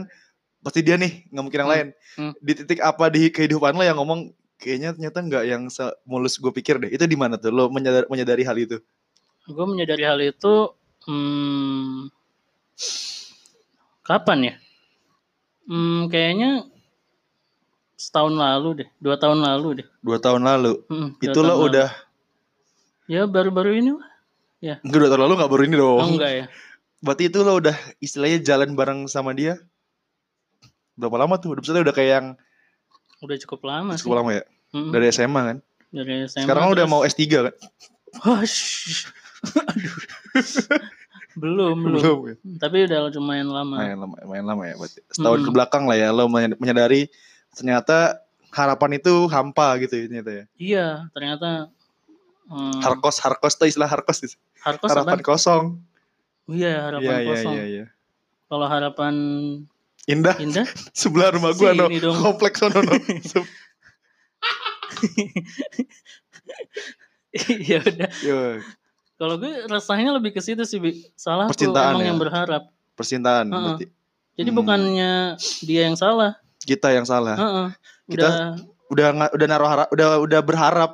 pasti 0.64 0.80
dia 0.80 0.96
nih, 0.96 1.28
nggak 1.28 1.44
mungkin 1.44 1.60
yang 1.60 1.68
Hmm. 1.68 1.76
lain. 1.76 1.88
Hmm. 2.16 2.32
Di 2.40 2.52
titik 2.64 2.80
apa 2.80 3.12
di 3.12 3.28
kehidupan 3.28 3.76
lo 3.76 3.84
yang 3.84 4.00
ngomong 4.00 4.32
kayaknya 4.56 4.96
ternyata 4.96 5.18
nggak 5.20 5.44
yang 5.44 5.62
semulus 5.68 6.40
gue 6.40 6.48
pikir 6.48 6.80
deh. 6.80 6.88
Itu 6.88 7.04
di 7.04 7.18
mana 7.18 7.36
tuh 7.36 7.52
lo 7.52 7.68
menyadari, 7.68 8.08
menyadari 8.08 8.42
hal 8.48 8.56
itu? 8.56 8.80
Gue 9.44 9.66
menyadari 9.68 10.08
hal 10.08 10.16
itu 10.22 10.72
hmm, 11.04 12.08
kapan 14.06 14.38
ya? 14.48 14.54
Hmm, 15.68 16.08
kayaknya 16.08 16.71
setahun 18.02 18.34
lalu 18.34 18.82
deh, 18.82 18.88
dua 18.98 19.14
tahun 19.14 19.38
lalu 19.38 19.68
deh. 19.78 19.86
Dua 20.02 20.18
tahun 20.18 20.42
lalu. 20.42 20.82
Hmm, 20.90 21.14
dua 21.14 21.22
itu 21.22 21.30
tahun 21.32 21.46
lo 21.46 21.54
lalu. 21.54 21.66
udah 21.70 21.88
ya 23.06 23.22
baru-baru 23.24 23.70
ini 23.76 23.90
lah. 23.94 24.08
enggak 24.82 24.98
dua 24.98 25.08
tahun 25.08 25.22
lalu 25.22 25.34
nggak 25.38 25.50
baru 25.50 25.62
ini 25.62 25.76
dong. 25.76 25.98
Oh, 25.98 26.08
enggak 26.08 26.32
ya? 26.32 26.44
Berarti 26.98 27.22
itu 27.26 27.38
lo 27.40 27.52
udah 27.56 27.74
istilahnya 27.98 28.38
jalan 28.40 28.74
bareng 28.74 29.06
sama 29.06 29.30
dia 29.30 29.58
berapa 30.92 31.14
lama 31.16 31.34
tuh? 31.36 31.54
Udah 31.54 31.62
udah 31.62 31.94
kayak 31.94 32.10
yang 32.12 32.26
Udah 33.18 33.36
cukup 33.38 33.62
lama 33.62 33.94
sih. 33.94 34.02
cukup 34.02 34.18
lama 34.18 34.30
ya 34.32 34.42
Mm-mm. 34.72 34.90
dari 34.90 35.06
SMA 35.08 35.40
kan? 35.44 35.58
dari 35.90 36.26
SMA. 36.26 36.42
Sekarang 36.42 36.62
kan 36.64 36.72
udah 36.72 36.84
terus- 36.84 36.92
mau 36.92 37.02
S3 37.04 37.22
kan? 37.28 37.54
Hush. 38.18 39.06
Aduh. 39.42 39.94
belum, 41.40 41.76
belum, 41.80 41.98
Belum 41.98 42.18
ya? 42.24 42.34
Tapi 42.58 42.76
udah 42.84 42.98
lumayan 43.10 43.48
lama. 43.48 43.74
Main 43.78 43.96
lama, 43.96 44.14
main 44.22 44.44
lama 44.44 44.62
ya 44.64 44.74
berarti. 44.74 45.00
Setahun 45.08 45.38
Mm-mm. 45.38 45.48
ke 45.48 45.54
belakang 45.54 45.84
lah 45.86 45.96
ya 45.96 46.08
lo 46.10 46.26
meny- 46.26 46.58
menyadari 46.58 47.08
ternyata 47.52 48.20
harapan 48.50 48.96
itu 48.96 49.14
hampa 49.28 49.76
gitu 49.80 49.94
ya 49.94 50.04
ternyata 50.08 50.30
ya. 50.32 50.44
Iya, 50.56 50.86
ternyata 51.12 51.48
hmm, 52.46 52.80
Harkos, 52.80 53.16
harkos 53.18 53.54
tuh 53.54 53.66
istilah 53.66 53.86
harkos 53.86 54.18
itu. 54.22 54.36
Harkos 54.60 54.88
Harapan 54.88 55.16
apaan? 55.16 55.24
kosong. 55.24 55.64
Iya, 56.48 56.90
harapan 56.90 57.02
Iya, 57.04 57.16
iya, 57.16 57.28
kosong. 57.30 57.52
iya, 57.54 57.64
iya. 57.64 57.84
Kalau 58.46 58.66
harapan 58.66 59.14
Indah 60.04 60.34
indah, 60.36 60.66
sebelah 60.98 61.30
rumah 61.30 61.54
gua 61.54 61.72
no. 61.72 61.86
Sini 61.86 61.98
dong. 61.98 62.18
Kompleks 62.18 62.58
sono 62.58 62.80
no. 62.80 62.92
Ya 67.64 67.80
udah. 67.80 68.10
Kalau 69.16 69.38
gue 69.38 69.64
rasanya 69.64 70.12
lebih 70.12 70.34
ke 70.34 70.42
situ 70.42 70.60
sih, 70.66 70.76
Bi. 70.76 71.06
salah 71.14 71.46
tuh 71.46 71.54
Percintaan 71.54 71.94
emang 71.94 72.02
ya? 72.02 72.08
yang 72.10 72.18
berharap. 72.18 72.62
percintaan 72.92 73.46
Heeh. 73.48 73.56
berarti. 73.56 73.86
Jadi 74.34 74.50
Hmm. 74.50 74.58
bukannya 74.58 75.12
dia 75.62 75.80
yang 75.86 75.96
salah. 75.96 76.36
Kita 76.64 76.88
yang 76.88 77.04
salah. 77.04 77.34
Heeh. 77.34 77.66
Kita- 78.08 78.56
Udah 78.88 79.08
Udah 79.16 79.32
udah 79.32 79.46
naruh 79.48 79.64
harap, 79.66 79.88
udah 79.88 80.20
udah 80.20 80.40
berharap. 80.44 80.90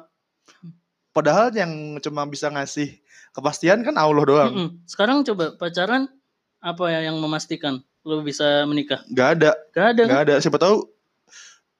Padahal 1.11 1.51
yang 1.51 1.71
cuma 1.99 2.23
bisa 2.25 2.47
ngasih 2.47 2.95
kepastian 3.35 3.83
kan 3.83 3.95
Allah 3.95 4.23
doang. 4.23 4.51
Mm-mm. 4.55 4.69
Sekarang 4.87 5.27
coba 5.27 5.59
pacaran 5.59 6.07
apa 6.59 6.85
ya 6.89 7.11
yang 7.11 7.19
memastikan 7.19 7.83
lo 8.03 8.23
bisa 8.23 8.63
menikah? 8.65 9.03
Gak 9.11 9.29
ada, 9.37 9.51
Gak 9.75 9.87
ada 9.93 10.03
kan? 10.05 10.09
gak 10.09 10.21
ada. 10.25 10.35
Siapa 10.39 10.59
tahu 10.59 10.87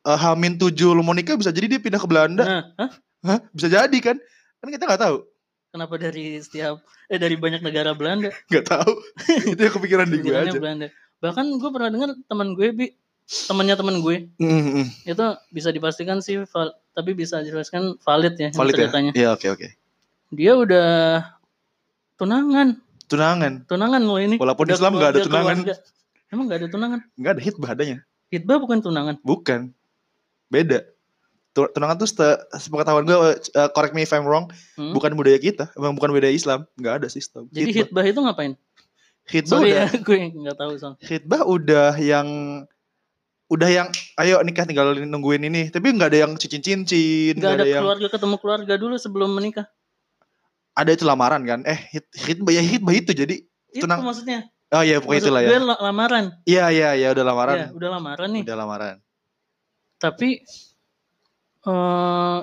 eh, 0.05 0.19
Hamin 0.19 0.59
tujuh 0.59 0.91
lu 0.91 1.07
mau 1.07 1.15
nikah 1.15 1.39
bisa 1.39 1.55
jadi 1.55 1.71
dia 1.71 1.79
pindah 1.79 2.03
ke 2.03 2.09
Belanda. 2.11 2.43
Nah, 2.43 2.63
hah? 2.77 2.91
Hah? 3.23 3.39
Bisa 3.55 3.71
jadi 3.71 3.99
kan? 4.03 4.19
Kan 4.59 4.69
kita 4.69 4.85
nggak 4.85 5.03
tahu. 5.03 5.23
kenapa 5.69 6.01
dari 6.01 6.41
setiap 6.41 6.81
eh 7.07 7.21
dari 7.21 7.39
banyak 7.39 7.63
negara 7.63 7.95
Belanda? 7.95 8.35
Nggak 8.51 8.67
tahu. 8.67 8.93
Itu 9.55 9.61
yang 9.61 9.75
kepikiran 9.77 10.07
di 10.11 10.19
gue 10.19 10.35
aja. 10.35 10.59
Belanda. 10.59 10.91
Bahkan 11.23 11.47
gue 11.63 11.71
pernah 11.71 11.91
dengar 11.95 12.11
teman 12.27 12.59
gue 12.59 12.69
bi 12.75 12.87
temannya 13.29 13.75
teman 13.75 14.01
gue 14.01 14.33
Mm, 14.35 14.49
mm, 14.49 14.73
mm. 14.75 14.87
itu 15.07 15.25
bisa 15.51 15.69
dipastikan 15.69 16.19
sih 16.19 16.41
val- 16.47 16.73
tapi 16.91 17.13
bisa 17.13 17.39
dijelaskan 17.39 17.95
valid 17.99 18.35
ya 18.35 18.49
Valid 18.51 18.73
ya? 18.73 18.79
ceritanya. 18.83 19.13
Iya 19.13 19.29
oke 19.31 19.47
oke. 19.51 19.69
Dia 20.31 20.53
udah 20.55 20.89
tunangan, 22.15 22.81
Tunangan. 23.07 23.65
tunangan 23.65 24.03
lo 24.03 24.17
ini. 24.17 24.37
Walaupun 24.37 24.65
Udah 24.65 24.75
Islam 24.75 24.93
nggak 24.95 25.11
ada 25.11 25.21
tunangan. 25.23 25.57
keluarga. 25.57 25.75
Emang 26.29 26.45
nggak 26.45 26.59
ada 26.59 26.69
tunangan? 26.69 27.01
Nggak 27.15 27.33
ada 27.33 27.43
hitbah 27.43 27.71
adanya. 27.71 27.97
Hitbah 28.29 28.57
bukan 28.59 28.79
tunangan. 28.79 29.15
Bukan. 29.23 29.61
Beda. 30.47 30.85
Tu- 31.51 31.71
Tunangan 31.71 31.97
tuh 31.97 32.09
sepengetahuan 32.53 33.03
gue, 33.03 33.17
eh, 33.35 33.71
correct 33.71 33.93
me 33.93 34.03
if 34.03 34.11
I'm 34.11 34.23
wrong, 34.23 34.53
Hmm? 34.75 34.93
bukan 34.93 35.13
budaya 35.13 35.37
kita, 35.37 35.73
emang 35.75 35.93
bukan 35.93 36.11
budaya 36.11 36.31
Islam, 36.31 36.69
nggak 36.75 36.95
ada 36.99 37.09
sistem. 37.09 37.49
Jadi 37.49 37.73
hitbah, 37.75 37.83
hitbah 37.83 38.05
itu 38.07 38.21
ngapain? 38.21 38.53
hitbah 39.27 39.51
Sorry 39.55 39.71
udah, 39.71 39.81
ya, 39.83 39.87
gue 40.07 40.17
nggak 40.35 40.57
tahu 40.57 40.73
soal. 40.75 40.95
hitbah 41.01 41.43
udah 41.43 41.97
yang, 41.97 42.29
udah 43.49 43.65
yang, 43.67 43.89
ayo 44.17 44.41
nikah 44.41 44.63
tinggal 44.63 44.93
nungguin 44.93 45.41
ini, 45.43 45.69
tapi 45.69 45.89
nggak 45.91 46.09
ada 46.09 46.19
yang 46.23 46.33
cincin-cincin, 46.35 47.33
Nggak 47.35 47.53
ada 47.55 47.65
yang, 47.67 47.83
keluarga 47.83 48.09
ketemu 48.09 48.37
keluarga 48.37 48.75
dulu 48.75 48.95
sebelum 48.95 49.33
menikah. 49.33 49.65
ada 50.73 50.91
itu 50.91 51.03
lamaran 51.03 51.43
kan? 51.43 51.61
Eh, 51.65 51.75
hit, 51.91 52.07
hitbah 52.15 52.51
ya 52.51 52.61
hitbah 52.61 52.93
itu 52.93 53.11
jadi, 53.11 53.41
Itu 53.69 53.85
Tunang- 53.85 54.01
maksudnya. 54.01 54.47
oh 54.69 54.81
iya 54.81 54.97
pokoknya 54.99 55.17
Maksud 55.19 55.29
itulah 55.29 55.41
gue 55.43 55.51
ya. 55.51 55.61
la- 55.61 55.83
lamaran. 55.83 56.25
Iya 56.45 56.65
iya 56.71 56.89
iya 56.95 57.09
udah 57.11 57.25
lamaran, 57.27 57.57
Ya, 57.57 57.67
udah 57.71 57.89
lamaran 57.91 58.29
nih. 58.31 58.43
udah 58.45 58.57
lamaran. 58.57 58.97
Tapi 59.99 60.29
eh 61.65 62.39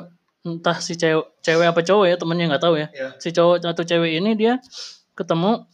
entah 0.46 0.78
si 0.78 0.94
cewek 0.94 1.26
cewek 1.40 1.66
apa 1.66 1.82
cowok 1.82 2.06
ya 2.06 2.16
temennya 2.16 2.46
nggak 2.52 2.64
tahu 2.64 2.76
ya. 2.78 2.88
Iya. 2.92 3.10
Si 3.18 3.30
cowok 3.30 3.64
atau 3.64 3.84
cewek 3.84 4.12
ini 4.16 4.34
dia 4.34 4.62
ketemu 5.14 5.66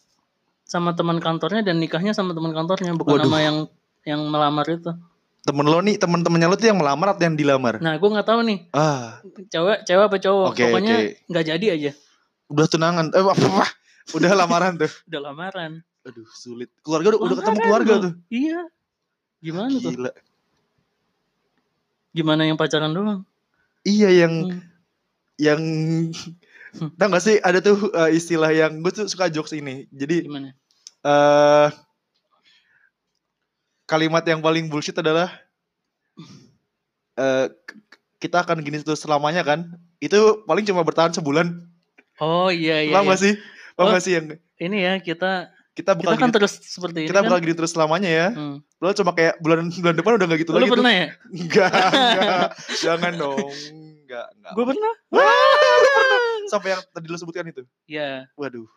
sama 0.64 0.94
teman 0.94 1.20
kantornya 1.20 1.60
dan 1.62 1.76
nikahnya 1.78 2.12
sama 2.12 2.32
teman 2.32 2.52
kantornya 2.52 2.94
bukan 2.94 3.20
Waduh. 3.20 3.28
sama 3.28 3.40
yang 3.42 3.58
yang 4.04 4.22
melamar 4.24 4.64
itu. 4.66 4.92
Temen 5.42 5.66
lo 5.66 5.82
nih, 5.82 5.98
temen-temennya 5.98 6.48
lo 6.48 6.56
tuh 6.56 6.70
yang 6.70 6.78
melamar 6.78 7.14
atau 7.14 7.26
yang 7.26 7.34
dilamar? 7.34 7.82
Nah, 7.82 7.98
gue 7.98 8.10
nggak 8.10 8.28
tahu 8.28 8.40
nih 8.46 8.60
Ah, 8.70 9.18
cewek 9.50 9.82
cewek 9.84 10.06
apa 10.06 10.18
cowok. 10.18 10.48
Oke, 10.54 10.64
Pokoknya 10.64 10.96
nggak 11.26 11.46
jadi 11.48 11.66
aja. 11.72 11.92
udah 12.46 12.66
tunangan, 12.68 13.06
eh 13.10 13.20
apa, 13.20 13.34
apa, 13.34 13.66
udah 14.14 14.32
lamaran 14.36 14.74
tuh. 14.78 14.92
Udah 15.10 15.22
lamaran. 15.24 15.72
Aduh 16.02 16.26
sulit. 16.32 16.70
Keluarga 16.82 17.14
udah, 17.14 17.20
udah 17.22 17.36
ketemu 17.38 17.58
keluarga 17.60 17.94
tuh. 18.00 18.14
Iya. 18.28 18.60
Gimana 19.40 19.74
tuh? 19.76 19.92
Gila. 19.92 20.12
Gimana 22.12 22.42
yang 22.44 22.58
pacaran 22.60 22.92
doang? 22.92 23.22
Iya 23.82 24.10
yang 24.26 24.34
Hmm. 24.46 24.62
yang 25.42 25.62
Hmm. 26.72 26.88
tau 26.96 27.10
gak 27.10 27.20
sih 27.20 27.36
ada 27.38 27.60
tuh 27.60 27.92
uh, 27.92 28.08
istilah 28.08 28.48
yang 28.50 28.80
gue 28.80 28.92
tuh 28.94 29.04
suka 29.06 29.28
jokes 29.28 29.52
ini. 29.52 29.90
Jadi 29.90 30.24
Gimana? 30.24 30.54
eh 31.02 31.68
kalimat 33.92 34.24
yang 34.24 34.40
paling 34.40 34.66
bullshit 34.66 34.96
adalah 34.96 35.28
eh 37.14 37.48
k- 37.52 37.80
kita 38.18 38.40
akan 38.40 38.62
gini 38.62 38.80
terus 38.80 39.02
selamanya 39.02 39.44
kan? 39.44 39.68
Itu 40.00 40.18
paling 40.46 40.64
cuma 40.64 40.82
bertahan 40.82 41.12
sebulan. 41.12 41.52
Oh 42.18 42.48
iya 42.48 42.80
iya. 42.82 42.94
Paham 42.94 43.06
iya. 43.06 43.12
gak 43.12 43.22
sih? 43.22 43.34
Paham 43.74 43.88
Oh, 43.88 43.92
gak 43.92 44.04
sih 44.04 44.14
yang 44.14 44.26
Ini 44.56 44.78
ya 44.80 44.94
kita 44.98 45.52
kita 45.72 45.92
kita 45.96 46.04
bakal 46.04 46.16
kan 46.18 46.28
gini, 46.28 46.36
terus 46.38 46.54
seperti 46.62 46.98
ini 47.02 47.08
kita 47.08 47.20
kan. 47.20 47.26
bakal 47.26 47.40
gini 47.42 47.54
terus 47.54 47.72
selamanya 47.72 48.10
ya. 48.10 48.28
Hmm. 48.32 48.58
Lo 48.78 48.94
cuma 48.94 49.12
kayak 49.12 49.40
bulan 49.40 49.68
bulan 49.74 49.96
depan 49.96 50.12
udah 50.16 50.28
gak 50.28 50.40
gitu 50.40 50.52
Lu 50.52 50.58
lagi 50.58 50.66
tuh. 50.66 50.76
pernah 50.76 50.94
ya? 50.94 51.08
Enggak, 51.36 51.72
enggak. 51.92 52.50
Jangan 52.84 53.14
dong. 53.18 53.50
Enggak, 53.72 54.28
enggak. 54.32 54.52
Gue 54.54 54.64
pernah. 54.66 54.94
Sampai 56.52 56.70
yang 56.70 56.82
tadi 56.86 57.08
lo 57.08 57.18
sebutkan 57.18 57.46
itu. 57.46 57.64
Ya. 57.86 58.28
Waduh. 58.36 58.68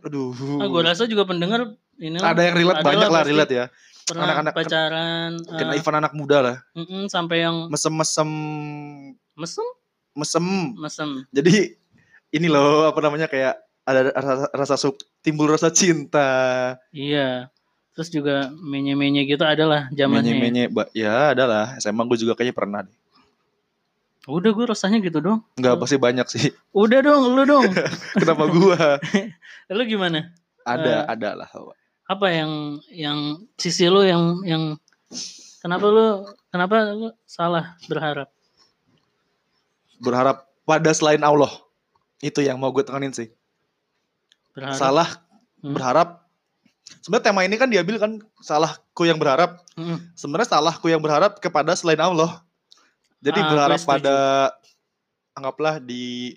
Aduh. 0.00 0.32
Ah, 0.58 0.66
gue 0.66 0.82
rasa 0.82 1.04
juga 1.04 1.28
pendengar 1.28 1.76
ini 2.00 2.16
ada 2.16 2.40
yang 2.40 2.56
relate 2.56 2.80
banyak 2.80 3.08
lah 3.08 3.22
relate 3.22 3.52
ya. 3.52 3.66
pernah 4.02 4.24
anak-anak- 4.26 4.54
pacaran 4.56 5.30
Kena 5.46 5.72
eh, 5.72 5.78
Ivan 5.78 5.96
anak 6.00 6.12
muda 6.12 6.38
lah. 6.42 6.56
mm-mm, 6.74 7.06
sampai 7.06 7.44
yang 7.44 7.70
Mesem-mesem 7.70 8.28
mesem 9.32 9.66
mesem. 10.12 10.44
mesem. 10.74 11.08
Jadi 11.30 11.78
ini 12.30 12.46
loh 12.48 12.88
apa 12.88 12.98
namanya 12.98 13.28
kayak 13.28 13.56
ada 13.82 14.10
rasa, 14.10 14.74
rasa 14.74 14.76
timbul 15.20 15.48
rasa 15.48 15.70
cinta. 15.70 16.28
Iya. 16.90 17.48
Terus 17.92 18.08
juga 18.08 18.48
menye-menye 18.50 19.28
gitu 19.28 19.44
adalah 19.44 19.92
zamannya. 19.92 20.32
ya. 20.32 20.40
Menye-menye, 20.40 20.64
ya 20.92 21.36
adalah. 21.36 21.76
SMA 21.76 22.02
gue 22.08 22.18
juga 22.18 22.32
kayaknya 22.32 22.56
pernah 22.56 22.80
deh. 22.82 22.96
Udah 24.24 24.54
gue 24.54 24.64
rasanya 24.64 25.02
gitu 25.02 25.18
dong. 25.18 25.42
Enggak 25.58 25.76
pasti 25.76 25.98
banyak 25.98 26.26
sih. 26.30 26.54
Udah 26.70 27.02
dong, 27.02 27.34
lu 27.34 27.42
dong. 27.42 27.66
Kenapa 28.22 28.44
gua? 28.48 28.78
lu 29.70 29.82
gimana? 29.86 30.32
Ada, 30.62 31.06
Eh. 31.06 31.14
ada 31.18 31.30
lah. 31.38 31.48
Apa 32.06 32.26
yang 32.30 32.82
yang 32.90 33.18
sisi 33.54 33.86
lu 33.86 34.02
yang 34.02 34.42
yang 34.42 34.62
kenapa 35.62 35.86
lu 35.86 36.26
kenapa 36.50 36.90
lu 36.94 37.10
salah 37.26 37.74
berharap? 37.86 38.28
Berharap 40.02 40.50
pada 40.66 40.90
selain 40.94 41.22
Allah. 41.22 41.50
Itu 42.22 42.42
yang 42.42 42.58
mau 42.58 42.70
gue 42.70 42.82
tekanin 42.82 43.14
sih. 43.14 43.30
Berharap. 44.54 44.78
Salah 44.78 45.08
Hmm. 45.62 45.74
berharap. 45.74 46.08
Sebenarnya 47.02 47.26
tema 47.30 47.46
ini 47.46 47.54
kan 47.54 47.70
diambil 47.70 47.96
kan 47.98 48.12
salahku 48.42 49.06
yang 49.06 49.16
berharap. 49.16 49.62
Mm-mm. 49.78 50.12
Sebenarnya 50.18 50.58
salahku 50.58 50.90
yang 50.90 50.98
berharap 50.98 51.38
kepada 51.38 51.72
selain 51.78 52.02
Allah. 52.02 52.42
Jadi 53.22 53.38
Ah, 53.38 53.48
berharap 53.48 53.80
pada 53.86 54.16
anggaplah 55.32 55.78
di 55.78 56.34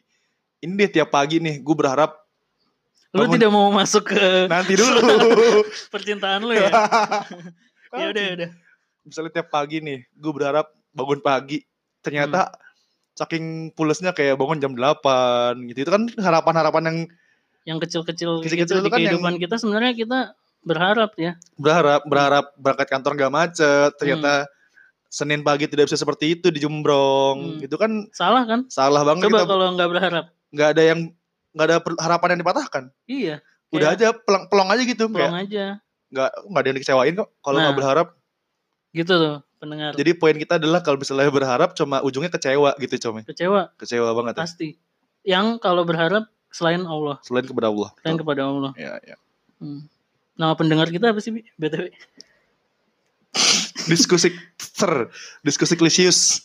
ini 0.62 0.74
deh 0.78 0.90
tiap 0.90 1.10
pagi 1.10 1.42
nih 1.42 1.58
gue 1.60 1.76
berharap 1.76 2.25
Lu 3.16 3.26
tidak 3.30 3.50
mau 3.50 3.72
masuk 3.72 4.12
ke 4.12 4.46
nanti 4.46 4.76
dulu. 4.76 5.00
percintaan 5.94 6.44
lu 6.44 6.52
ya? 6.52 6.68
ya 7.96 8.06
udah 8.12 8.22
ya 8.22 8.34
udah. 8.36 8.50
Misalnya 9.02 9.32
tiap 9.32 9.48
pagi 9.48 9.80
nih 9.80 10.04
gue 10.12 10.32
berharap 10.32 10.68
bangun 10.92 11.20
pagi. 11.20 11.64
Ternyata 12.02 12.52
Hmm. 12.52 12.60
saking 13.16 13.46
pulesnya 13.72 14.12
kayak 14.12 14.36
bangun 14.36 14.60
jam 14.60 14.74
8 14.74 15.00
gitu. 15.66 15.80
Itu 15.82 15.92
kan 15.92 16.12
harapan-harapan 16.12 16.84
yang 16.86 16.98
Yang 17.66 17.80
kecil-kecil 17.82 18.46
Kecil-kecil 18.46 18.78
gitu 18.78 18.78
itu 18.78 18.84
di 18.84 18.92
kan 18.92 19.00
yang- 19.00 19.10
kehidupan 19.18 19.36
kita 19.40 19.56
sebenarnya 19.56 19.94
kita 19.94 20.20
berharap 20.62 21.12
ya. 21.16 21.34
berharap 21.56 22.02
berharap 22.04 22.46
berangkat 22.56 22.88
kantor 22.88 23.12
gak 23.16 23.32
macet. 23.32 23.90
Hmm. 23.90 23.98
Ternyata 23.98 24.34
Senin 25.08 25.42
pagi 25.42 25.64
tidak 25.64 25.88
bisa 25.88 25.96
seperti 25.96 26.36
itu 26.36 26.52
di 26.52 26.60
Jumbrong. 26.60 27.58
Hmm. 27.58 27.64
Itu 27.64 27.80
kan 27.80 28.06
Salah 28.12 28.44
kan? 28.44 28.68
salah 28.68 29.02
banget 29.02 29.26
Coba 29.26 29.38
kita 29.38 29.48
kalau 29.48 29.66
nggak 29.72 29.90
berharap. 29.90 30.26
nggak 30.52 30.70
ada 30.72 30.84
yang 30.84 31.00
nggak 31.56 31.66
ada 31.66 31.76
harapan 31.98 32.28
yang 32.36 32.42
dipatahkan. 32.44 32.84
Iya. 33.08 33.36
Udah 33.72 33.92
aja 33.92 34.12
pelong, 34.14 34.46
pelong 34.46 34.70
aja 34.70 34.84
gitu 34.84 35.08
Pelong 35.08 35.32
kayak 35.32 35.48
aja. 35.48 35.66
nggak 36.08 36.30
nggak 36.46 36.62
ada 36.62 36.68
yang 36.68 36.78
dikecewain 36.78 37.14
kok 37.16 37.30
kalau 37.40 37.58
nggak 37.58 37.72
Nah. 37.72 37.80
berharap. 37.80 38.08
Gitu 38.92 39.12
tuh 39.12 39.36
pendengar. 39.58 39.92
Jadi 39.94 40.12
poin 40.14 40.32
kita 40.34 40.56
adalah 40.56 40.80
kalau 40.80 40.96
misalnya 40.96 41.28
berharap 41.28 41.74
cuma 41.74 42.00
ujungnya 42.00 42.30
kecewa 42.30 42.76
gitu 42.78 42.96
coy. 43.02 43.24
Kecewa 43.26 43.72
Kecewa 43.76 44.12
banget 44.14 44.36
ya. 44.36 44.42
pasti. 44.42 44.68
Yang 45.24 45.58
kalau 45.58 45.84
berharap 45.84 46.28
selain 46.48 46.84
Allah, 46.84 47.20
Selain 47.20 47.44
kepada 47.44 47.68
Allah. 47.68 47.90
selain 47.98 48.16
kepada 48.16 48.42
Allah. 48.44 48.72
Ya, 48.76 48.96
ya. 49.02 49.18
Hmm. 49.58 49.90
Nama 50.36 50.54
pendengar 50.54 50.88
kita 50.88 51.10
apa 51.10 51.20
sih? 51.20 51.32
BTW? 51.56 51.92
Diskusi 53.86 54.34
ter, 54.58 55.10
diskusi 55.42 55.74
klisius, 55.74 56.42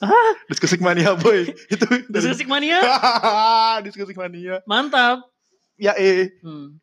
diskusi 0.46 0.76
mania 0.78 1.12
boy. 1.14 1.48
Itu 1.66 1.84
Diskusi 2.06 2.44
mania. 2.44 2.80
diskusi 3.86 4.12
mania. 4.12 4.60
Mantap. 4.64 5.26
Ya 5.76 5.96
eh. 5.96 6.36
Hmm. 6.40 6.76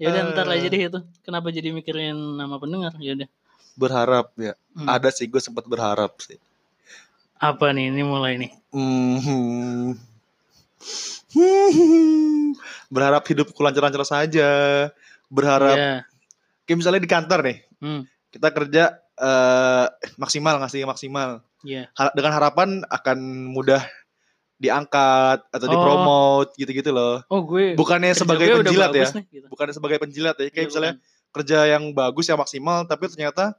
Ya 0.00 0.10
udah 0.10 0.22
ntar 0.32 0.46
Eh. 0.48 0.56
aja 0.58 0.66
deh 0.66 0.80
itu. 0.88 1.00
Kenapa 1.22 1.52
jadi 1.52 1.70
mikirin 1.70 2.16
nama 2.34 2.56
pendengar? 2.56 2.96
Ya 2.98 3.14
udah. 3.14 3.28
Berharap 3.76 4.32
ya. 4.34 4.54
Hmm. 4.74 4.88
Ada 4.88 5.12
sih 5.12 5.26
gue 5.26 5.38
sempat 5.38 5.64
berharap 5.64 6.16
sih. 6.20 6.40
Apa 7.36 7.72
nih? 7.72 7.92
Ini 7.92 8.02
mulai 8.02 8.36
nih. 8.36 8.50
Hmm. 8.72 9.94
Berharap 12.90 13.22
hidupku 13.24 13.60
lancar-lancar 13.60 14.02
saja. 14.02 14.50
Berharap 15.30 15.76
Iya. 15.78 15.94
kayak 16.66 16.76
misalnya 16.76 17.00
di 17.02 17.10
kantor 17.10 17.40
nih, 17.46 17.58
Hmm. 17.78 18.02
kita 18.34 18.48
kerja 18.50 18.82
eh, 19.20 19.86
maksimal 20.16 20.56
ngasih 20.58 20.82
maksimal. 20.82 21.44
Iya. 21.60 21.92
Ha- 21.92 22.12
dengan 22.12 22.32
harapan 22.32 22.68
akan 22.84 23.18
mudah 23.46 23.84
diangkat 24.56 25.40
atau 25.46 25.66
Oh. 25.66 25.70
dipromote 25.70 26.50
gitu-gitu 26.54 26.90
loh. 26.90 27.20
Oh 27.26 27.40
gue. 27.42 27.72
Bukannya 27.74 28.10
kerja 28.10 28.20
sebagai 28.22 28.44
gue 28.46 28.54
udah 28.54 28.64
penjilat 28.66 28.90
ya. 28.90 29.06
Nih, 29.10 29.24
gitu. 29.30 29.46
Bukannya 29.48 29.74
sebagai 29.74 29.98
penjilat 29.98 30.34
ya. 30.34 30.46
Kayak 30.46 30.56
Iya, 30.58 30.68
misalnya 30.68 30.92
bukan. 30.94 31.32
kerja 31.32 31.58
yang 31.66 31.84
bagus 31.90 32.26
yang 32.26 32.36
maksimal 32.36 32.84
tapi 32.84 33.04
ternyata 33.06 33.56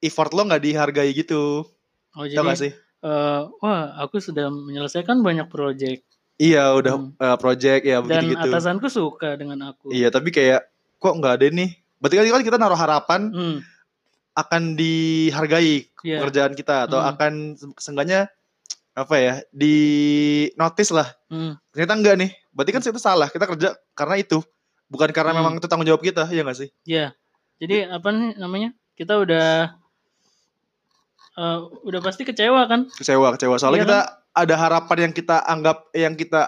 effort 0.00 0.30
lo 0.30 0.42
nggak 0.42 0.62
dihargai 0.62 1.10
gitu. 1.12 1.64
Oh 2.12 2.22
Tau 2.22 2.26
jadi. 2.26 2.44
gak 2.44 2.60
sih? 2.60 2.72
eh, 3.02 3.40
wah 3.58 3.80
aku 3.98 4.16
sudah 4.16 4.48
menyelesaikan 4.48 5.20
banyak 5.20 5.44
proyek 5.46 6.00
Iya 6.34 6.72
udah 6.72 6.96
Hmm. 6.96 7.12
eh, 7.14 7.36
project 7.36 7.82
ya 7.82 8.00
dan 8.00 8.24
begitu. 8.24 8.48
atasanku 8.48 8.88
suka 8.88 9.36
dengan 9.36 9.60
aku. 9.66 9.88
Iya 9.88 10.08
tapi 10.08 10.28
kayak 10.28 10.64
kok 10.96 11.14
nggak 11.14 11.34
ada 11.34 11.46
nih. 11.46 11.70
Berarti 11.96 12.16
kan 12.26 12.42
kita 12.42 12.56
naruh 12.56 12.74
harapan 12.74 13.28
Hmm. 13.28 13.58
Akan 14.34 14.74
dihargai 14.74 15.86
Iya. 16.02 16.18
pekerjaan 16.20 16.52
kita 16.52 16.84
atau 16.84 16.98
Hmm. 16.98 17.10
akan 17.10 17.32
se- 17.54 17.78
seenggaknya 17.80 18.26
apa 18.92 19.14
ya 19.16 19.34
di 19.48 19.74
notice 20.54 20.90
lah. 20.90 21.08
Hmm. 21.26 21.54
Ternyata 21.70 21.94
enggak 21.94 22.14
nih. 22.18 22.30
Berarti 22.50 22.70
kan 22.70 22.80
itu 22.80 23.00
salah. 23.00 23.26
Kita 23.26 23.46
kerja 23.46 23.68
karena 23.92 24.16
itu. 24.16 24.38
Bukan 24.86 25.10
karena 25.10 25.30
Hmm. 25.30 25.38
memang 25.40 25.52
itu 25.56 25.66
tanggung 25.66 25.86
jawab 25.86 26.00
kita, 26.00 26.28
ya 26.28 26.42
nggak 26.42 26.54
sih? 26.56 26.68
Ya, 26.84 27.14
jadi 27.56 27.88
apa 27.88 28.10
nih 28.10 28.36
namanya? 28.36 28.70
Kita 28.94 29.16
udah 29.16 29.74
eh, 31.34 31.58
udah 31.82 32.00
pasti 32.00 32.22
kecewa 32.22 32.62
kan? 32.66 32.86
Kecewa, 32.92 33.34
kecewa. 33.34 33.58
Soalnya 33.58 33.74
Iya 33.76 33.84
kita 33.84 34.00
ada 34.34 34.54
harapan 34.56 34.98
yang 35.00 35.12
kita 35.12 35.36
anggap 35.42 35.90
yang 35.90 36.14
kita 36.14 36.46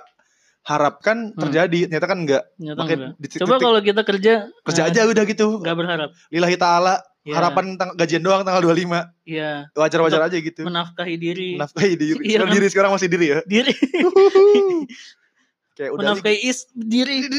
harapkan 0.63 1.31
Hmm. 1.31 1.39
terjadi, 1.41 1.87
ternyata 1.87 2.07
kan 2.07 2.19
enggak. 2.21 2.43
Ternyata 2.55 2.81
enggak. 2.85 3.11
di 3.17 3.27
Coba 3.37 3.57
kalau 3.57 3.81
kita 3.81 4.03
kerja 4.03 4.33
kerja 4.63 4.83
eh, 4.83 4.89
aja 4.91 5.01
udah 5.07 5.25
gitu. 5.25 5.47
nggak 5.59 5.77
berharap. 5.77 6.09
Lillahi 6.31 6.57
taala, 6.57 7.03
Ya, 7.27 7.35
harapan 7.35 7.75
tang- 7.75 7.93
gajian 7.93 8.21
doang 8.21 8.41
tanggal 8.41 8.63
25. 8.63 9.11
ya 9.25 9.67
Wajar-wajar 9.73 10.21
aja 10.23 10.37
gitu. 10.39 10.63
menafkahi 10.63 11.17
diri. 11.17 11.55
Menafkahi 11.55 11.93
diri. 11.93 12.19
Iya 12.23 12.33
Sekarang 12.33 12.47
kan? 12.47 12.55
diri 12.55 12.67
sekarang 12.71 12.91
masih 12.93 13.09
diri 13.09 13.27
ya. 13.27 13.39
diri 13.45 13.73
Kayak 15.75 15.91
udah 15.93 16.03
menafkahi 16.09 16.39
is 16.41 16.59
diri. 16.71 17.27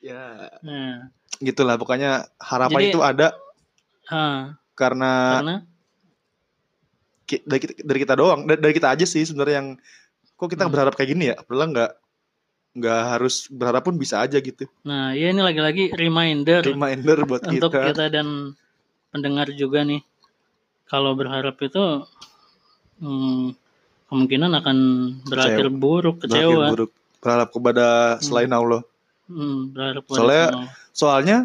ya 0.00 0.48
Nah, 0.60 1.08
gitulah 1.38 1.76
pokoknya 1.76 2.26
harapan 2.36 2.80
Jadi- 2.80 2.88
itu 2.90 2.98
ada 3.00 3.26
ha, 4.08 4.24
karena 4.74 5.10
karena 5.36 5.54
ki- 7.24 7.42
dari 7.44 7.58
kita, 7.60 7.72
dari 7.80 7.98
kita 8.00 8.14
doang 8.14 8.40
dari, 8.44 8.58
dari 8.58 8.72
kita 8.72 8.88
aja 8.90 9.04
sih 9.04 9.22
sebenarnya 9.22 9.54
yang 9.56 9.68
kok 10.34 10.48
kita 10.48 10.64
Hmm. 10.64 10.72
berharap 10.72 10.92
kayak 10.94 11.08
gini 11.10 11.24
ya 11.28 11.34
padahal 11.38 11.68
nggak 11.70 11.90
nggak 12.72 13.00
harus 13.08 13.48
berharap 13.48 13.82
pun 13.82 13.94
bisa 13.94 14.20
aja 14.20 14.36
gitu. 14.36 14.68
Nah, 14.82 15.10
ya 15.10 15.28
ini 15.28 15.40
lagi-lagi 15.40 15.90
reminder 15.90 16.62
reminder 16.62 17.24
buat 17.24 17.42
untuk 17.44 17.70
kita, 17.70 17.90
kita 17.90 18.04
dan 18.10 18.52
pendengar 19.08 19.48
juga 19.50 19.82
nih. 19.82 20.04
Kalau 20.84 21.12
berharap 21.12 21.56
itu 21.58 22.04
hmm, 22.98 23.52
kemungkinan 24.06 24.52
akan 24.54 24.76
berakhir 25.24 25.66
buruk, 25.70 26.22
Berakhir 26.22 26.48
kecewa. 26.48 26.66
buruk. 26.70 26.90
Berharap 27.18 27.48
kepada 27.50 27.86
selain 28.18 28.48
Allah. 28.48 28.82
Hmm, 29.26 29.68
berharap 29.68 30.02
pada 30.02 30.16
Soalnya- 30.16 30.48
Allah. 30.48 30.68
soalnya 30.90 31.36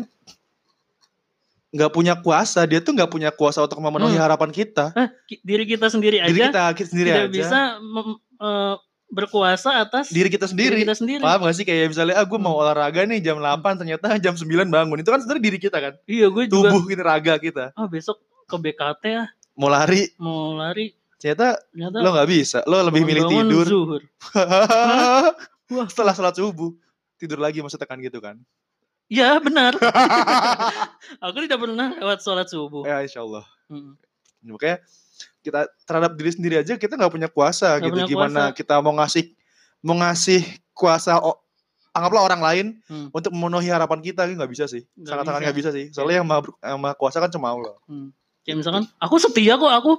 nggak 1.69 1.91
punya 1.91 2.13
kuasa. 2.15 2.63
Dia 2.63 2.79
tuh 2.79 2.93
nggak 2.93 3.09
punya 3.09 3.29
kuasa 3.29 3.59
untuk 3.59 3.81
memenuhi 3.81 4.13
Hmm. 4.13 4.23
harapan 4.23 4.49
kita. 4.49 4.93
Ki- 5.25 5.41
diri 5.41 5.65
kita 5.65 5.89
sendiri 5.89 6.21
aja 6.21 6.29
diri 6.29 6.39
kita 6.45 6.63
kita 6.71 6.87
sendiri 6.87 7.09
tidak 7.09 7.25
aja. 7.25 7.33
bisa 7.33 7.59
mem- 7.81 8.21
eh, 8.37 8.75
berkuasa 9.13 9.69
atas 9.79 10.09
diri 10.09 10.25
kita 10.27 10.43
sendiri 10.43 10.73
diri 10.73 10.83
kita 10.83 10.95
sendiri. 10.95 11.21
paham 11.21 11.45
gak 11.45 11.53
sih 11.53 11.63
kayak 11.63 11.87
misalnya 11.87 12.15
ah 12.15 12.25
gue 12.25 12.35
mau 12.35 12.51
Hmm. 12.51 12.63
olahraga 12.63 13.01
nih 13.03 13.21
jam 13.21 13.37
8 13.37 13.61
ternyata 13.77 14.17
jam 14.17 14.33
9 14.33 14.43
bangun 14.67 14.97
itu 14.97 15.07
kan 15.07 15.19
sebenarnya 15.19 15.43
diri 15.43 15.59
kita 15.59 15.77
kan 15.77 15.93
Iya, 16.03 16.27
gue 16.27 16.43
juga. 16.45 16.67
tubuh 16.67 16.83
kita 16.83 17.03
raga 17.03 17.33
kita 17.37 17.65
Oh, 17.73 17.85
besok 17.85 18.17
ke 18.43 18.55
BKT 18.55 19.03
ya, 19.07 19.25
mau 19.53 19.67
lari 19.67 20.09
mau 20.17 20.53
lari. 20.53 20.91
ternyata 21.15 21.55
Ternyata 21.67 21.95
lo 21.95 22.09
nggak 22.11 22.27
bisa 22.27 22.59
lo 22.63 22.81
lebih 22.83 23.01
milih 23.03 23.23
tidur 23.23 23.65
zuhur. 23.65 24.01
Wah. 25.71 25.87
setelah 25.87 26.11
sholat 26.11 26.33
subuh 26.33 26.73
tidur 27.15 27.37
lagi 27.37 27.59
maksudnya 27.59 27.85
kan 27.85 27.97
gitu 27.97 28.17
kan 28.17 28.37
Ya, 29.07 29.37
benar. 29.37 29.75
Aku 31.23 31.37
tidak 31.39 31.59
pernah 31.59 31.93
lewat 31.93 32.19
sholat 32.19 32.47
subuh. 32.47 32.81
ya 32.83 32.99
insya 32.99 33.21
Allah 33.21 33.45
Hmm. 33.65 33.95
makanya 34.41 34.83
kita 35.43 35.59
terhadap 35.83 36.15
diri 36.15 36.31
sendiri 36.31 36.55
aja 36.57 36.73
kita 36.73 36.95
nggak 36.95 37.11
punya 37.11 37.27
kuasa 37.27 37.75
Nggak 37.75 37.83
gitu 37.83 37.93
punya 37.93 38.07
gimana 38.07 38.41
kuasa. 38.45 38.55
kita 38.55 38.75
mau 38.79 38.93
ngasih 38.95 39.25
mau 39.81 39.95
ngasih 39.97 40.41
kuasa 40.71 41.19
o- 41.19 41.39
anggaplah 41.91 42.23
orang 42.23 42.41
lain 42.41 42.65
Hmm. 42.85 43.11
untuk 43.11 43.29
memenuhi 43.29 43.67
harapan 43.67 43.99
kita 43.99 44.23
nggak 44.25 44.47
bisa 44.47 44.65
sih 44.65 44.81
sangat 44.97 45.23
sangat 45.23 45.35
bisa. 45.35 45.43
nggak 45.43 45.57
bisa 45.57 45.69
sih 45.69 45.85
soalnya 45.89 46.15
yang 46.17 46.25
maha, 46.25 46.41
ber- 46.41 46.57
yang 46.57 46.79
maha 46.79 46.95
kuasa 46.95 47.19
kan 47.19 47.29
cuma 47.29 47.51
Allah 47.51 47.75
Kayak 48.41 48.57
misalkan, 48.59 48.83
aku 48.97 49.15
setia 49.17 49.55
kok, 49.55 49.69
aku 49.69 49.91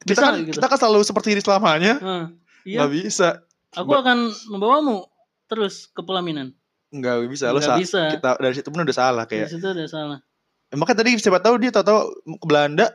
kita 0.00 0.10
bisa 0.12 0.22
kan 0.22 0.34
gitu. 0.40 0.54
kita 0.54 0.66
kan 0.66 0.78
selalu 0.78 1.02
seperti 1.02 1.28
ini 1.30 1.40
selamanya 1.40 1.92
Nah, 1.96 2.24
iya, 2.62 2.78
nggak 2.78 2.90
bisa 2.92 3.42
aku 3.72 3.90
akan 3.92 4.18
membawamu 4.46 5.06
terus 5.46 5.86
ke 5.86 5.98
pelaminan. 6.00 6.50
nggak 6.88 7.26
bisa 7.26 7.48
lo 7.48 7.58
Nggak 7.58 7.66
sa- 7.68 7.78
bisa. 7.78 8.02
kita 8.12 8.30
dari 8.36 8.52
situ 8.52 8.68
pun 8.68 8.80
udah 8.80 8.92
salah 8.92 9.24
Dari 9.24 9.42
kayak 9.42 9.48
situ 9.48 9.62
udah 9.64 9.86
salah. 9.86 10.18
Ya, 10.66 10.76
makanya 10.76 10.98
tadi 11.00 11.10
siapa 11.16 11.38
tahu 11.38 11.54
dia 11.56 11.70
tahu 11.72 11.98
ke 12.32 12.44
Belanda 12.44 12.86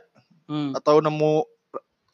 Hmm. 0.44 0.72
atau 0.72 0.96
nemu 0.98 1.44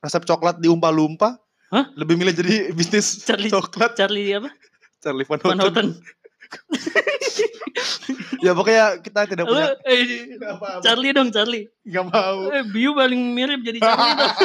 resep 0.02 0.22
coklat 0.24 0.58
di 0.58 0.66
umpa-lumpa 0.66 1.38
Hah? 1.68 1.88
lebih 1.94 2.14
milih 2.14 2.34
jadi 2.34 2.54
bisnis 2.70 3.22
Charlie 3.22 3.48
coklat 3.48 3.94
Charlie 3.94 4.34
apa? 4.34 4.50
Charlie 4.98 5.24
Van 5.24 5.38
Van 5.38 5.56
Houten. 5.56 5.88
Houten. 5.88 5.88
ya 8.38 8.52
pokoknya 8.52 9.00
kita 9.00 9.20
tidak 9.24 9.44
Lu, 9.44 9.50
punya 9.50 9.72
eh, 9.84 10.36
Apa-apa. 10.38 10.80
Charlie 10.80 11.12
dong, 11.12 11.28
Charlie. 11.30 11.64
nggak 11.82 12.04
mau 12.06 12.38
Eh, 12.50 12.62
Biu 12.64 12.92
paling 12.92 13.32
mirip 13.32 13.62
jadi 13.62 13.78
Charlie 13.78 14.12
dong. 14.12 14.34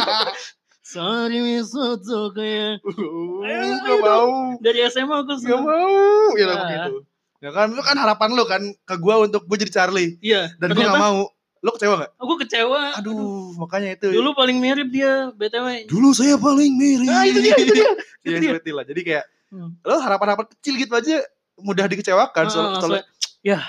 Sorry 0.87 1.39
Misoto 1.41 2.31
kayak 2.31 2.79
Uh, 2.79 3.43
nggak 3.43 3.99
mau 3.99 4.29
dari 4.57 4.87
SMA 4.87 5.19
aku 5.19 5.35
suka. 5.35 5.57
mau 5.57 6.31
ya 6.33 6.45
lah 6.45 6.55
Ah. 6.55 6.63
begitu 6.63 6.93
ya 7.37 7.49
kan 7.51 7.69
itu 7.69 7.83
kan 7.83 7.93
harapan 7.95 8.29
lo 8.33 8.43
kan 8.45 8.63
ke 8.81 8.95
gua 8.97 9.21
untuk 9.21 9.45
gue 9.45 9.57
jadi 9.59 9.69
Charlie 9.71 10.17
Iya, 10.19 10.49
dan 10.57 10.71
gue 10.71 10.79
nggak 10.79 10.97
mau 10.97 11.27
lo 11.59 11.71
kecewa 11.71 11.93
nggak 11.97 12.11
aku 12.15 12.33
kecewa. 12.39 12.81
aduh 12.93 13.17
makanya 13.57 13.89
itu 13.93 14.07
Dulu 14.11 14.29
paling 14.31 14.57
mirip 14.57 14.87
dia, 14.87 15.31
BTW. 15.31 15.85
dulu 15.85 16.09
saya 16.11 16.35
paling 16.35 16.71
mirip 16.71 17.07
Ah, 17.07 17.23
itu 17.23 17.39
dia, 17.41 17.55
itu 17.55 17.73
dia. 17.73 17.87
Iya, 18.21 18.27
Itu 18.27 18.37
dia. 18.37 18.49
seperti 18.51 18.69
lah 18.71 18.83
jadi 18.83 19.01
kayak 19.03 19.25
Hmm. 19.47 19.79
lo 19.79 19.95
harapan-harapan 19.95 20.47
kecil 20.53 20.75
gitu 20.75 20.91
aja 20.91 21.23
mudah 21.57 21.87
dikecewakan 21.87 22.43
Ah, 22.43 22.51
soal, 22.51 22.65
langsung, 22.69 22.81
soalnya 22.91 23.03
ya, 23.41 23.59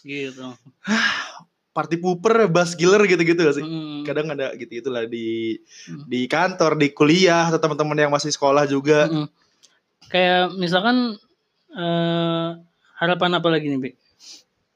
gitu. 0.00 0.56
party 1.76 1.94
pooper 1.96 2.48
bass 2.48 2.72
killer 2.72 3.04
gitu-gitu 3.04 3.38
gak 3.38 3.54
sih 3.54 3.62
Hmm. 3.62 4.02
kadang 4.02 4.26
ada 4.26 4.50
gitu 4.52 4.72
gitulah 4.74 5.04
di 5.04 5.60
Hmm. 5.84 6.02
di 6.04 6.24
kantor 6.24 6.74
di 6.74 6.90
kuliah 6.90 7.46
atau 7.46 7.60
teman-teman 7.60 7.94
yang 7.98 8.08
masih 8.08 8.28
sekolah 8.28 8.64
juga 8.64 9.06
Mm-mm. 9.06 9.28
Kayak 10.06 10.56
misalkan 10.56 11.20
eh 11.70 12.48
harapan 12.96 13.30
apa 13.34 13.48
lagi 13.48 13.68
nih, 13.68 13.78
Bi? 13.78 13.90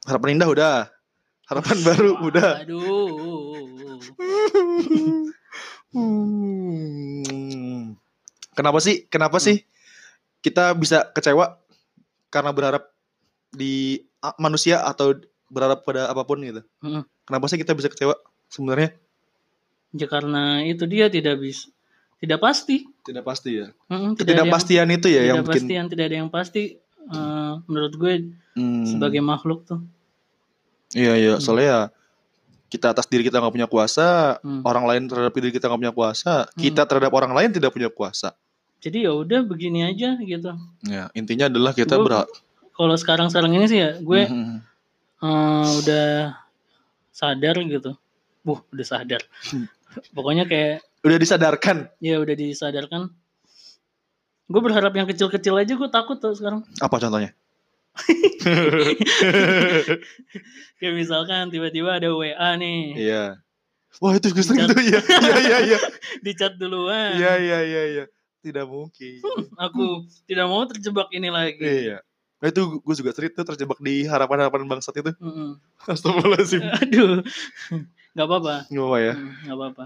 harapan 0.03 0.29
indah 0.31 0.45
udah 0.47 0.75
harapan 1.45 1.77
baru 1.83 2.11
udah 2.21 2.49
Aduh. 2.61 3.99
Hmm. 6.73 7.95
kenapa 8.51 8.79
sih 8.79 9.05
kenapa 9.05 9.37
sih 9.37 9.61
kita 10.39 10.73
bisa 10.73 11.07
kecewa 11.09 11.57
karena 12.27 12.49
berharap 12.49 12.89
di 13.49 14.01
manusia 14.35 14.81
atau 14.81 15.13
berharap 15.47 15.81
pada 15.81 16.07
apa 16.07 16.23
pun 16.23 16.41
gitu 16.41 16.61
Mm. 16.79 17.03
kenapa 17.23 17.45
sih 17.45 17.55
kita 17.55 17.71
bisa 17.71 17.87
kecewa 17.87 18.15
sebenarnya 18.47 18.95
Ya 19.93 20.07
karena 20.07 20.65
itu 20.65 20.83
dia 20.83 21.05
tidak 21.07 21.37
bisa 21.37 21.69
tidak 22.17 22.41
pasti. 22.41 22.87
tidak 23.03 23.21
pasti 23.23 23.51
ya 23.53 23.67
Mm-mm, 23.85 24.15
tidak 24.15 24.33
ada 24.33 24.41
yang- 24.41 24.49
ketidakpastian 24.49 24.87
itu 24.89 25.07
ya 25.07 25.21
yang 25.23 25.37
bikin 25.37 25.45
ketidakpastian, 25.45 25.85
tidak 25.87 26.05
ada 26.05 26.17
yang 26.17 26.31
pasti. 26.31 26.63
Eh, 27.03 27.53
menurut 27.67 27.93
gue 27.93 28.13
Hmm. 28.53 28.87
sebagai 28.87 29.19
makhluk 29.19 29.67
tuh. 29.67 29.83
Iya 30.93 31.13
iya, 31.15 31.33
Hmm. 31.35 31.41
soalnya 31.41 31.67
ya 31.67 31.81
kita 32.69 32.89
atas 32.89 33.05
diri 33.05 33.21
kita 33.21 33.37
nggak 33.37 33.53
punya 33.53 33.69
kuasa, 33.69 34.37
Hmm. 34.41 34.61
orang 34.63 34.85
lain 34.85 35.03
terhadap 35.05 35.33
diri 35.33 35.49
kita 35.49 35.65
nggak 35.67 35.81
punya 35.81 35.93
kuasa, 35.93 36.33
kita 36.55 36.85
terhadap 36.85 37.11
orang 37.11 37.33
lain 37.33 37.49
tidak 37.49 37.69
punya 37.69 37.89
kuasa. 37.89 38.33
Jadi 38.79 39.05
ya 39.05 39.13
udah 39.13 39.41
begini 39.41 39.85
aja 39.85 40.17
gitu. 40.17 40.53
Ya 40.83 41.07
intinya 41.13 41.47
adalah 41.47 41.71
kita 41.71 41.95
Gua- 41.95 42.05
berhak. 42.05 42.27
Kalau 42.73 42.95
sekarang-sekarang 42.95 43.53
ini 43.53 43.65
sih 43.65 43.79
ya 43.79 43.95
gue 43.95 44.21
Mhm. 44.25 44.55
eh, 45.21 45.65
udah 45.79 46.07
sadar 47.09 47.55
gitu. 47.61 47.93
Buh, 48.41 48.59
udah 48.69 48.83
sadar. 48.83 49.21
Hmm. 49.47 49.69
Pokoknya 50.11 50.43
kayak 50.43 50.81
Udah 50.99 51.15
disadarkan. 51.15 51.87
ya 51.99 52.17
udah 52.17 52.33
disadarkan. 52.33 53.13
Gue 54.43 54.61
berharap 54.61 54.91
yang 54.91 55.07
kecil-kecil 55.07 55.55
aja 55.55 55.73
gue 55.73 55.89
takut 55.89 56.17
tuh 56.17 56.35
sekarang. 56.35 56.65
Apa 56.77 56.99
contohnya? 56.99 57.31
Kayak 60.77 60.93
misalkan 60.95 61.49
tiba-tiba 61.49 61.93
ada 61.93 62.09
WA 62.11 62.49
nih, 62.55 62.97
Iya. 62.97 63.25
Wah 64.01 64.17
itu 64.17 64.27
gue 64.27 64.41
sering 64.41 64.65
tuh 64.65 64.81
ya. 64.81 64.97
Iya 65.23 65.37
iya 65.39 65.57
iya. 65.67 65.79
di 66.19 66.33
chat 66.33 66.57
duluan. 66.57 67.13
Iya 67.13 67.33
iya 67.37 67.59
iya 67.61 67.83
iya. 67.87 68.03
Tidak 68.41 68.65
mungkin. 68.65 69.21
Aku 69.55 70.09
tidak 70.25 70.45
mau 70.47 70.65
terjebak 70.65 71.07
ini 71.11 71.29
lagi. 71.29 71.61
Iya. 71.61 72.01
Nah 72.41 72.47
itu 72.49 72.61
gue 72.75 72.95
juga 72.95 73.13
sering 73.13 73.31
tuh 73.31 73.45
terjebak 73.45 73.77
di 73.79 74.03
harapan-harapan 74.03 74.65
bangsat 74.67 74.97
itu. 74.97 75.13
Mm-mm. 75.15 75.61
Astagfirullahaladzim. 75.87 76.61
Aduh, 76.65 77.21
nggak 78.11 78.25
apa-apa, 78.25 78.55
Gak 78.67 78.81
apa 78.83 78.97
ya. 78.99 79.13
Hmm, 79.13 79.31
nggak 79.45 79.55
apa-apa. 79.55 79.83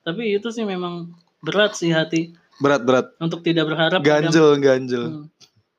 Tapi 0.00 0.22
itu 0.32 0.48
sih 0.48 0.64
memang 0.64 1.12
berat 1.40 1.74
sih 1.74 1.90
hati 1.90 2.32
Berat 2.56 2.84
berat. 2.84 3.06
untuk 3.18 3.42
tidak 3.42 3.66
berharap. 3.66 4.00
kadang- 4.00 4.30
Ganjel 4.30 4.48
ganjel. 4.56 5.04
Hmm. 5.10 5.26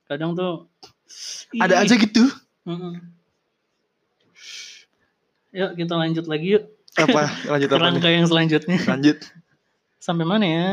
Kadang 0.05 0.35
tuh 0.35 0.67
Ada 1.53 1.81
aja 1.81 1.93
gitu. 1.95 2.23
mm-mm. 2.63 2.93
Yuk 5.51 5.71
kita 5.75 5.93
lanjut 5.93 6.25
lagi 6.25 6.55
yuk 6.55 6.63
Apa? 6.93 7.23
Lanjut 7.51 7.69
apa 7.69 7.79
rangka 7.81 8.07
yang 8.07 8.23
selanjutnya. 8.25 8.77
Lanjut. 8.83 9.23
Sampai 9.97 10.23
mana 10.23 10.43
ya? 10.43 10.67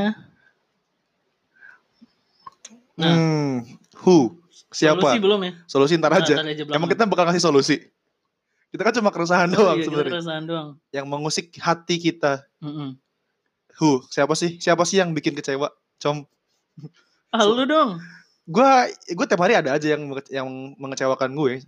Nah, 2.99 3.15
Hmm. 3.15 3.55
Who? 4.03 4.35
Siapa? 4.69 4.99
Solusi 5.01 5.19
belum 5.19 5.41
ya? 5.41 5.53
Solusi 5.65 5.95
ntar 5.95 6.11
Ntar- 6.13 6.27
aja. 6.27 6.35
ntar 6.37 6.49
aja 6.49 6.63
Emang 6.69 6.89
kita 6.89 7.07
bakal 7.07 7.31
ngasih 7.31 7.41
solusi. 7.41 7.77
Kita 8.69 8.83
kan 8.83 8.93
cuma 8.93 9.09
keresahan 9.09 9.49
Oh, 9.49 9.57
doang 9.57 9.79
iya, 9.79 9.87
sebenarnya. 9.87 10.13
keresahan 10.13 10.45
doang. 10.45 10.69
Yang 10.91 11.07
mengusik 11.07 11.47
hati 11.57 11.97
kita. 11.97 12.43
Mm-mm. 12.59 12.99
Who? 13.79 14.03
Siapa 14.05 14.35
sih? 14.35 14.59
Siapa 14.59 14.83
sih 14.83 14.99
yang 14.99 15.15
bikin 15.15 15.33
kecewa? 15.33 15.71
Com. 15.97 16.27
Ah, 17.31 17.43
lu 17.43 17.63
dong. 17.63 18.03
Gua 18.49 18.89
gue 18.89 19.27
tiap 19.29 19.43
hari 19.45 19.55
ada 19.55 19.77
aja 19.77 19.87
yang 19.93 20.03
yang 20.33 20.49
mengecewakan 20.81 21.37
gue. 21.37 21.61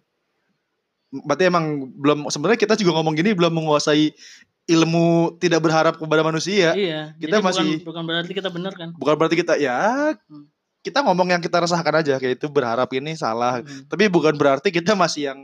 Berarti 1.12 1.45
emang 1.45 1.93
belum 1.93 2.31
sebenarnya 2.33 2.57
kita 2.57 2.75
juga 2.79 2.97
ngomong 2.97 3.12
gini 3.12 3.37
belum 3.37 3.53
menguasai 3.53 4.14
ilmu 4.64 5.37
tidak 5.37 5.61
berharap 5.61 5.99
kepada 5.99 6.23
manusia. 6.23 6.73
Iya. 6.73 7.12
Kita 7.19 7.37
Jadi 7.37 7.43
bukan- 7.43 7.45
masih- 7.53 7.81
bukan, 7.85 8.03
berarti 8.07 8.33
kita 8.33 8.49
benar 8.49 8.73
kan? 8.79 8.88
Bukan 8.95 9.14
berarti 9.19 9.37
kita 9.37 9.55
ya 9.59 10.14
Hmm. 10.31 10.47
kita 10.81 11.05
ngomong 11.05 11.29
yang 11.29 11.43
kita 11.43 11.61
rasakan 11.61 12.01
aja 12.01 12.16
kayak 12.16 12.40
itu 12.40 12.47
berharap 12.49 12.88
ini 12.97 13.12
salah. 13.12 13.61
Mm. 13.61 13.85
Tapi 13.85 14.09
bukan 14.09 14.33
berarti 14.33 14.73
kita 14.73 14.97
masih 14.97 15.29
yang 15.29 15.38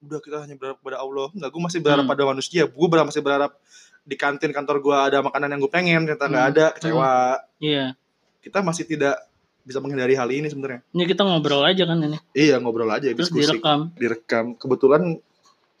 udah 0.00 0.16
kita 0.24 0.36
hanya 0.48 0.56
berharap 0.56 0.80
kepada 0.80 0.96
Allah. 0.96 1.28
Enggak, 1.36 1.50
gue 1.52 1.62
masih 1.68 1.78
berharap 1.84 2.04
Hmm. 2.08 2.12
pada 2.16 2.22
manusia. 2.24 2.62
Gue 2.64 2.86
masih 2.88 3.20
berharap 3.20 3.52
di 4.00 4.16
kantin 4.16 4.48
kantor 4.48 4.80
gue 4.80 4.96
ada 4.96 5.18
makanan 5.20 5.52
yang 5.52 5.60
gue 5.60 5.68
pengen, 5.68 6.00
ternyata 6.08 6.24
nggak 6.24 6.44
Hmm. 6.48 6.52
ada, 6.56 6.64
kecewa. 6.72 7.12
Iya. 7.60 7.84
Kita 8.40 8.64
masih 8.64 8.88
tidak 8.88 9.20
bisa 9.62 9.78
menghindari 9.78 10.14
hal 10.14 10.28
ini 10.28 10.46
sebenarnya. 10.46 10.80
Ini 10.90 11.04
kita 11.04 11.22
ngobrol 11.22 11.62
aja 11.62 11.84
kan 11.84 11.98
ini. 11.98 12.18
Iya 12.32 12.56
ngobrol 12.58 12.88
aja, 12.88 13.10
Terus 13.10 13.28
diskusi, 13.28 13.46
direkam. 13.46 13.80
direkam. 13.94 14.44
Kebetulan 14.54 15.18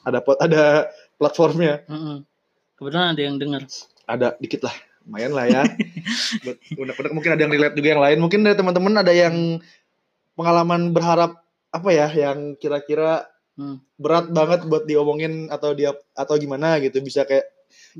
ada 0.00 0.18
ada 0.38 0.64
platformnya, 1.16 1.84
Mm-mm. 1.86 2.24
Kebetulan 2.74 3.12
ada 3.12 3.20
yang 3.20 3.36
dengar. 3.36 3.62
ada 4.04 4.34
dikit 4.36 4.64
lah, 4.64 4.74
lumayan 5.04 5.32
lah 5.32 5.44
ya. 5.46 5.62
Unek-unek 6.80 7.12
mungkin 7.12 7.30
ada 7.30 7.40
yang 7.40 7.52
relate 7.52 7.74
juga 7.74 7.88
yang 7.90 8.02
lain. 8.02 8.18
Mungkin 8.18 8.40
dari 8.40 8.56
teman-teman 8.56 8.94
ada 8.96 9.12
yang 9.12 9.60
pengalaman 10.32 10.90
berharap 10.90 11.40
apa 11.68 11.88
ya, 11.90 12.08
yang 12.08 12.56
kira-kira 12.56 13.26
Hmm. 13.50 13.76
berat 13.94 14.32
banget 14.32 14.64
buat 14.64 14.88
diomongin 14.88 15.52
atau 15.52 15.76
dia 15.76 15.92
atau 16.16 16.32
gimana 16.34 16.80
gitu 16.80 16.96
bisa 16.98 17.28
kayak 17.28 17.44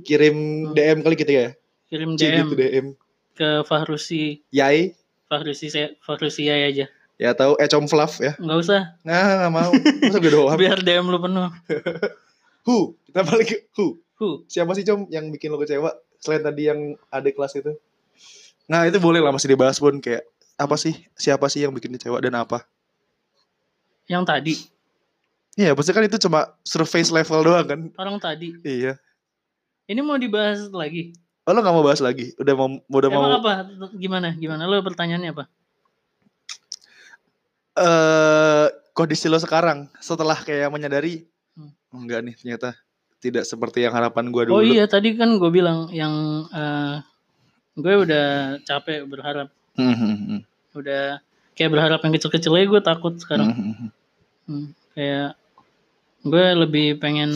kirim 0.01 0.33
Hmm. 0.65 0.73
DM 0.73 0.99
kali 1.05 1.15
gitu 1.15 1.33
ya 1.37 1.53
Kirim 1.85 2.17
DM 2.17 2.49
gitu 2.49 2.55
DM 2.57 2.87
ke 3.37 3.61
Fahrusi 3.63 4.41
Yai 4.49 4.97
Fahrusi 5.31 5.71
saya 5.71 5.95
ya 6.59 6.67
aja. 6.67 6.87
ya 7.21 7.31
tahu 7.33 7.55
Ecom 7.57 7.87
Fluff 7.87 8.19
ya 8.19 8.35
Nggak 8.37 8.59
usah. 8.59 8.83
nah 9.07 9.47
nggak 9.47 9.53
mau 9.55 9.71
masa 10.03 10.19
gue 10.19 10.33
doang 10.35 10.59
Biar 10.63 10.83
DM 10.83 11.07
lu 11.07 11.23
penuh. 11.23 11.49
Hu 12.67 12.99
kita 13.07 13.23
balik 13.23 13.47
ke 13.49 13.57
Hu 13.79 14.03
Huh. 14.21 14.45
siapa 14.45 14.77
sih 14.77 14.85
Com 14.85 15.09
yang 15.09 15.33
bikin 15.33 15.49
lo 15.49 15.57
kecewa 15.57 15.97
selain 16.21 16.45
tadi 16.45 16.69
yang 16.69 16.93
adik 17.09 17.41
kelas 17.41 17.57
itu 17.57 17.73
nah 18.69 18.85
itu 18.85 19.01
boleh 19.01 19.17
lah 19.17 19.33
masih 19.33 19.57
dibahas 19.57 19.81
pun 19.81 19.97
kayak 19.97 20.29
apa 20.61 20.77
sih 20.77 20.93
siapa 21.17 21.49
sih 21.49 21.65
yang 21.65 21.73
bikin 21.73 21.97
kecewa 21.97 22.21
dan 22.21 22.37
apa 22.37 22.69
Yang 24.05 24.25
tadi. 24.29 24.55
Iya, 25.57 25.73
pasti 25.73 25.95
kan 25.95 26.05
itu 26.05 26.21
cuma 26.21 26.53
surface 26.61 27.09
level 27.09 27.47
doang 27.47 27.67
kan. 27.67 27.81
Orang 27.95 28.19
tadi. 28.19 28.59
Iya. 28.61 28.99
Ini 29.87 30.03
mau 30.03 30.19
dibahas 30.19 30.67
lagi. 30.69 31.15
Oh, 31.49 31.53
lo 31.57 31.65
gak 31.65 31.75
mau 31.75 31.85
bahas 31.85 32.01
lagi? 32.05 32.37
Udah 32.37 32.55
mau 32.55 32.69
udah 32.85 33.09
mau 33.09 33.23
Emang 33.25 33.35
apa? 33.41 33.53
Gimana? 33.97 34.37
Gimana? 34.37 34.69
Lo 34.69 34.81
pertanyaannya 34.85 35.33
apa? 35.33 35.45
eh 37.81 38.67
kondisi 38.93 39.31
lo 39.31 39.41
sekarang 39.41 39.89
setelah 40.03 40.37
kayak 40.37 40.69
menyadari 40.69 41.25
Hmm. 41.59 41.73
enggak 41.93 42.21
nih 42.23 42.35
ternyata 42.39 42.79
tidak 43.21 43.45
seperti 43.45 43.85
yang 43.85 43.93
harapan 43.93 44.33
gua 44.33 44.49
dulu. 44.49 44.61
Oh 44.61 44.65
iya, 44.65 44.89
tadi 44.89 45.13
kan 45.19 45.37
gue 45.37 45.51
bilang 45.53 45.93
yang 45.93 46.47
eh, 46.49 47.05
gue 47.77 47.95
udah 48.07 48.57
capek 48.65 49.05
berharap. 49.05 49.53
Hmm, 49.77 49.93
hmm, 49.93 50.17
hmm. 50.25 50.41
Udah 50.73 51.21
kayak 51.53 51.71
berharap 51.75 52.01
yang 52.01 52.13
kecil-kecil 52.17 52.57
aja 52.57 52.67
gue 52.71 52.83
takut 52.83 53.15
sekarang. 53.21 53.53
Hmm, 53.53 53.75
hmm. 53.77 53.91
Hmm, 54.49 54.67
kayak 54.97 55.37
gue 56.25 56.45
lebih 56.65 56.87
pengen 56.97 57.31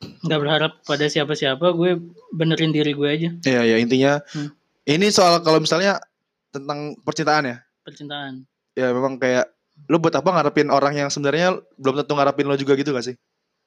nggak 0.00 0.38
berharap 0.38 0.72
pada 0.82 1.06
siapa-siapa 1.06 1.60
gue 1.70 2.00
benerin 2.30 2.70
diri 2.70 2.90
gue 2.90 3.08
aja 3.08 3.28
Iya, 3.42 3.62
ya 3.66 3.76
intinya 3.76 4.12
Hmm. 4.28 4.48
ini 4.84 5.08
soal 5.08 5.40
kalau 5.40 5.58
misalnya 5.58 6.00
tentang 6.48 6.96
percintaan 6.98 7.44
ya. 7.46 7.56
percintaan 7.80 8.44
Ya 8.72 8.90
memang 8.90 9.16
kayak 9.16 9.50
lo 9.86 9.96
buat 9.96 10.12
apa 10.12 10.28
ngarepin 10.30 10.68
orang 10.68 10.94
yang 10.94 11.08
sebenarnya 11.08 11.52
belum 11.74 11.98
tentu 11.98 12.12
ngarepin 12.12 12.44
lo 12.44 12.54
juga 12.54 12.74
gitu 12.74 12.90
gak 12.90 13.04
sih? 13.04 13.16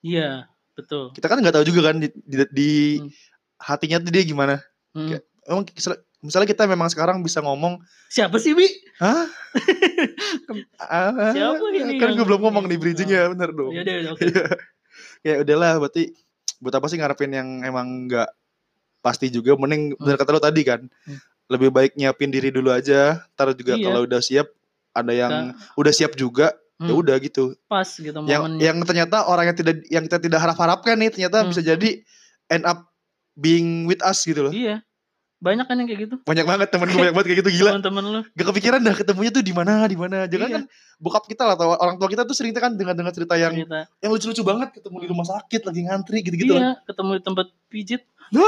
iya 0.02 0.46
betul 0.74 1.10
Kita 1.12 1.26
kan 1.26 1.38
nggak 1.38 1.54
tahu 1.54 1.65
juga 1.65 1.88
kan 1.88 1.98
di, 1.98 2.10
di, 2.17 2.36
di 2.50 2.72
Hmm. 2.98 3.10
hatinya 3.60 3.98
tuh 4.00 4.10
dia 4.10 4.24
gimana. 4.24 4.58
Hmm. 4.91 5.08
Kayak- 5.08 5.26
Emang 5.43 5.63
misal- 5.67 6.00
misalnya 6.19 6.48
kita 6.48 6.63
memang 6.65 6.88
sekarang 6.88 7.19
bisa 7.19 7.39
ngomong 7.39 7.78
siapa 8.08 8.38
sih 8.38 8.52
bi 8.52 8.65
Hah? 8.96 9.28
Ah, 10.80 11.32
Siapa 11.32 11.65
ini 11.74 11.98
Kan 11.98 12.13
gue 12.13 12.26
belum 12.26 12.41
ngomong 12.41 12.65
nih 12.65 12.78
bridgingnya 12.78 13.30
bener 13.30 13.50
dong. 13.52 13.72
ya 13.72 13.82
udah 13.82 13.96
oke 14.10 14.24
Iya. 14.24 14.43
ya 15.28 15.34
udahlah 15.39 15.72
berarti 15.78 16.04
buat 16.58 16.73
apa 16.73 16.88
sih 16.88 16.95
ngarepin 16.95 17.32
yang 17.32 17.47
emang 17.62 18.08
nggak 18.08 18.29
pasti 18.99 19.27
juga? 19.27 19.53
Mending 19.53 19.95
bener 19.95 20.15
kata 20.15 20.32
lo 20.32 20.39
tadi 20.39 20.62
kan 20.62 20.82
Hmm. 21.03 21.19
lebih 21.47 21.69
baik 21.69 21.93
nyiapin 21.93 22.29
diri 22.29 22.49
dulu 22.49 22.69
aja 22.69 23.19
taruh 23.34 23.51
juga 23.51 23.75
Iya. 23.75 23.86
kalau 23.86 24.01
udah 24.03 24.19
siap 24.19 24.47
ada 24.91 25.12
yang 25.12 25.34
udah 25.73 25.91
siap 25.91 26.13
juga 26.13 26.56
ya 26.79 26.89
Hmm, 26.89 26.99
udah 26.99 27.15
gitu. 27.17 27.53
Pas 27.65 27.86
gitu 27.86 28.15
yang 28.23 28.43
momennya. 28.47 28.63
yang 28.63 28.77
ternyata 28.82 29.23
orang 29.23 29.51
yang 29.51 29.58
tidak 29.58 29.75
yang 29.88 30.03
kita 30.03 30.19
tidak 30.19 30.39
harap 30.39 30.56
harapkan 30.56 30.95
nih 30.95 31.10
ternyata 31.10 31.43
Hmm. 31.43 31.49
bisa 31.49 31.62
jadi 31.62 31.89
end 32.47 32.63
up 32.63 32.88
being 33.34 33.84
with 33.84 33.99
us 34.01 34.21
gitu 34.21 34.39
loh. 34.41 34.53
Iya 34.53 34.82
banyak 35.43 35.65
kan 35.67 35.75
yang 35.75 35.88
kayak 35.91 36.01
gitu? 36.08 36.15
Banyak 36.23 36.45
banget 36.47 36.67
temen 36.71 36.88
gue 36.88 36.95
banyak 36.95 37.12
banget 37.12 37.27
kayak 37.27 37.39
gitu 37.43 37.51
gila. 37.60 37.71
Teman-teman 37.75 38.03
lu. 38.08 38.19
Gak 38.32 38.47
kepikiran 38.47 38.79
dah 38.79 38.95
ketemunya 38.95 39.29
tuh 39.29 39.43
di 39.43 39.51
mana 39.51 39.84
di 39.84 39.97
mana. 39.99 40.23
Jangan 40.23 40.47
Iya. 40.47 40.56
kan 40.56 40.63
bokap 40.97 41.23
kita 41.27 41.43
lah 41.43 41.60
atau 41.60 41.75
orang 41.75 41.99
tua 41.99 42.08
kita 42.08 42.23
tuh 42.23 42.32
sering 42.32 42.56
kan 42.56 42.71
dengan 42.71 42.95
dengan 42.95 43.12
cerita 43.12 43.36
yang 43.36 43.51
cerita. 43.51 43.84
yang 43.99 44.10
lucu-lucu 44.10 44.41
banget 44.41 44.71
ketemu 44.71 44.97
di 44.97 45.08
rumah 45.12 45.27
sakit 45.27 45.62
lagi 45.62 45.82
ngantri 45.84 46.17
gitu-gitu. 46.21 46.56
Iya 46.56 46.79
ketemu 46.82 47.10
di 47.13 47.21
tempat 47.21 47.47
pijit. 47.67 48.01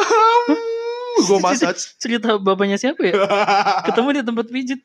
Gue 1.18 1.40
massage. 1.40 1.96
Cerita 1.96 2.36
bapaknya 2.36 2.76
siapa 2.76 3.00
ya? 3.02 3.16
Ketemu 3.88 4.08
di 4.14 4.22
tempat 4.24 4.46
pijit. 4.48 4.80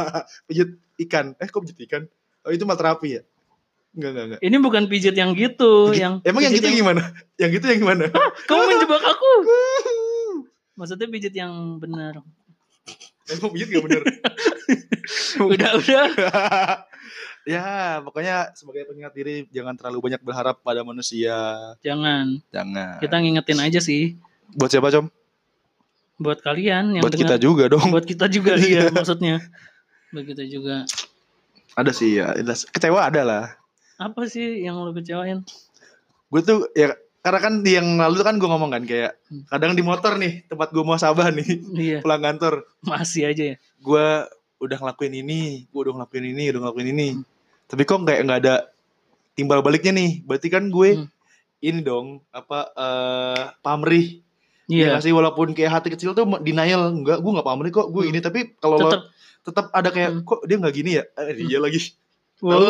Pijit 0.48 0.68
ikan. 0.98 1.36
Eh 1.36 1.44
kok 1.44 1.60
pijit 1.60 1.76
ikan? 1.84 2.02
Oh 2.40 2.50
itu 2.50 2.64
mah 2.64 2.72
terapi 2.72 3.20
ya? 3.20 3.22
Enggak 3.92 4.10
enggak 4.10 4.24
enggak. 4.26 4.40
Ini 4.42 4.56
bukan 4.58 4.82
pijit 4.88 5.14
yang 5.14 5.36
gitu 5.36 5.92
Pijit- 5.92 6.00
yang 6.00 6.14
emang 6.24 6.40
yang 6.40 6.52
gitu 6.52 6.66
yang 6.66 6.78
gimana? 6.80 7.02
Yang 7.36 7.50
gitu 7.56 7.64
yang 7.68 7.80
gimana? 7.80 8.04
Kamu 8.48 8.62
menjebak 8.64 9.02
aku 9.02 9.28
maksudnya 10.74 11.06
pijit 11.10 11.34
yang 11.34 11.78
benar. 11.78 12.22
Emang 13.24 13.50
pijit 13.56 13.72
gak 13.72 13.84
bener 13.88 14.02
udah 15.52 15.70
udah. 15.80 16.04
Ya 17.44 18.00
pokoknya 18.00 18.56
sebagai 18.56 18.88
pengingat 18.88 19.12
diri 19.12 19.44
jangan 19.52 19.76
terlalu 19.76 20.08
banyak 20.08 20.20
berharap 20.24 20.64
pada 20.64 20.80
manusia. 20.80 21.36
Jangan. 21.84 22.40
Jangan. 22.48 23.04
Kita 23.04 23.20
ngingetin 23.20 23.60
aja 23.60 23.80
sih. 23.84 24.16
Buat 24.56 24.72
siapa 24.72 24.88
com? 24.88 25.12
Buat 26.16 26.40
kalian 26.40 26.96
yang 26.96 27.02
buat 27.04 27.12
kita 27.12 27.36
dengar. 27.36 27.44
juga 27.44 27.64
dong. 27.68 27.92
Buat 27.92 28.08
kita 28.08 28.32
juga 28.32 28.56
Iya. 28.56 28.64
iya 28.88 28.96
maksudnya. 28.96 29.44
Buat 30.08 30.24
kita 30.24 30.44
juga. 30.48 30.88
Ada 31.76 31.92
sih 31.92 32.16
ya. 32.16 32.32
Kecewa 32.72 33.12
ada 33.12 33.22
lah. 33.28 33.44
Apa 34.00 34.24
sih 34.24 34.64
yang 34.64 34.80
lo 34.80 34.96
kecewain? 34.96 35.44
Gue 36.32 36.40
tuh 36.40 36.64
ya 36.72 36.96
karena 37.24 37.40
kan 37.40 37.54
yang 37.64 37.96
lalu 37.96 38.20
kan 38.20 38.36
gue 38.36 38.44
ngomong 38.44 38.68
kan 38.68 38.84
kayak 38.84 39.16
Hmm. 39.26 39.48
kadang 39.48 39.72
di 39.72 39.80
motor 39.80 40.14
nih 40.14 40.44
tempat 40.44 40.68
gue 40.70 40.84
mau 40.84 40.94
sabah 40.94 41.32
nih 41.32 41.48
iya 41.74 41.98
pulang 41.98 42.20
kantor 42.20 42.68
masih 42.82 43.24
aja 43.24 43.44
ya 43.50 43.56
gue 43.56 44.06
udah 44.60 44.76
ngelakuin 44.78 45.14
ini 45.16 45.40
gue 45.66 45.80
udah 45.80 45.96
ngelakuin 45.96 46.24
ini 46.26 46.44
udah 46.48 46.60
ngelakuin 46.62 46.88
ini 46.90 47.08
Hmm. 47.10 47.24
tapi 47.64 47.82
kok 47.82 48.00
kayak 48.02 48.20
nggak 48.22 48.40
ada 48.40 48.54
timbal 49.32 49.58
baliknya 49.58 49.92
nih 49.92 50.20
berarti 50.22 50.48
kan 50.48 50.68
gue 50.68 50.88
Hmm. 50.94 51.08
ini 51.58 51.80
dong 51.80 52.20
apa 52.30 52.58
eh 52.70 53.44
pamrih 53.58 54.20
Iya. 54.64 54.96
Iya 54.96 55.00
sih 55.00 55.12
walaupun 55.12 55.52
kayak 55.52 55.72
hati 55.74 55.88
kecil 55.88 56.12
tuh 56.12 56.24
denial 56.40 56.88
enggak 56.90 57.20
gue 57.20 57.30
nggak 57.30 57.44
pamrih 57.44 57.68
kok 57.70 57.88
gue 57.88 58.00
Hmm. 58.00 58.10
ini 58.10 58.20
tapi 58.20 58.52
kalau 58.54 58.76
Tetap. 58.78 59.02
tetap 59.42 59.66
ada 59.70 59.88
kayak 59.88 60.10
Hmm. 60.10 60.24
kok 60.24 60.40
dia 60.44 60.56
nggak 60.56 60.74
gini 60.74 60.90
ya 60.96 61.04
eh, 61.18 61.36
dia 61.38 61.56
lagi 61.58 61.80
Wah. 62.40 62.56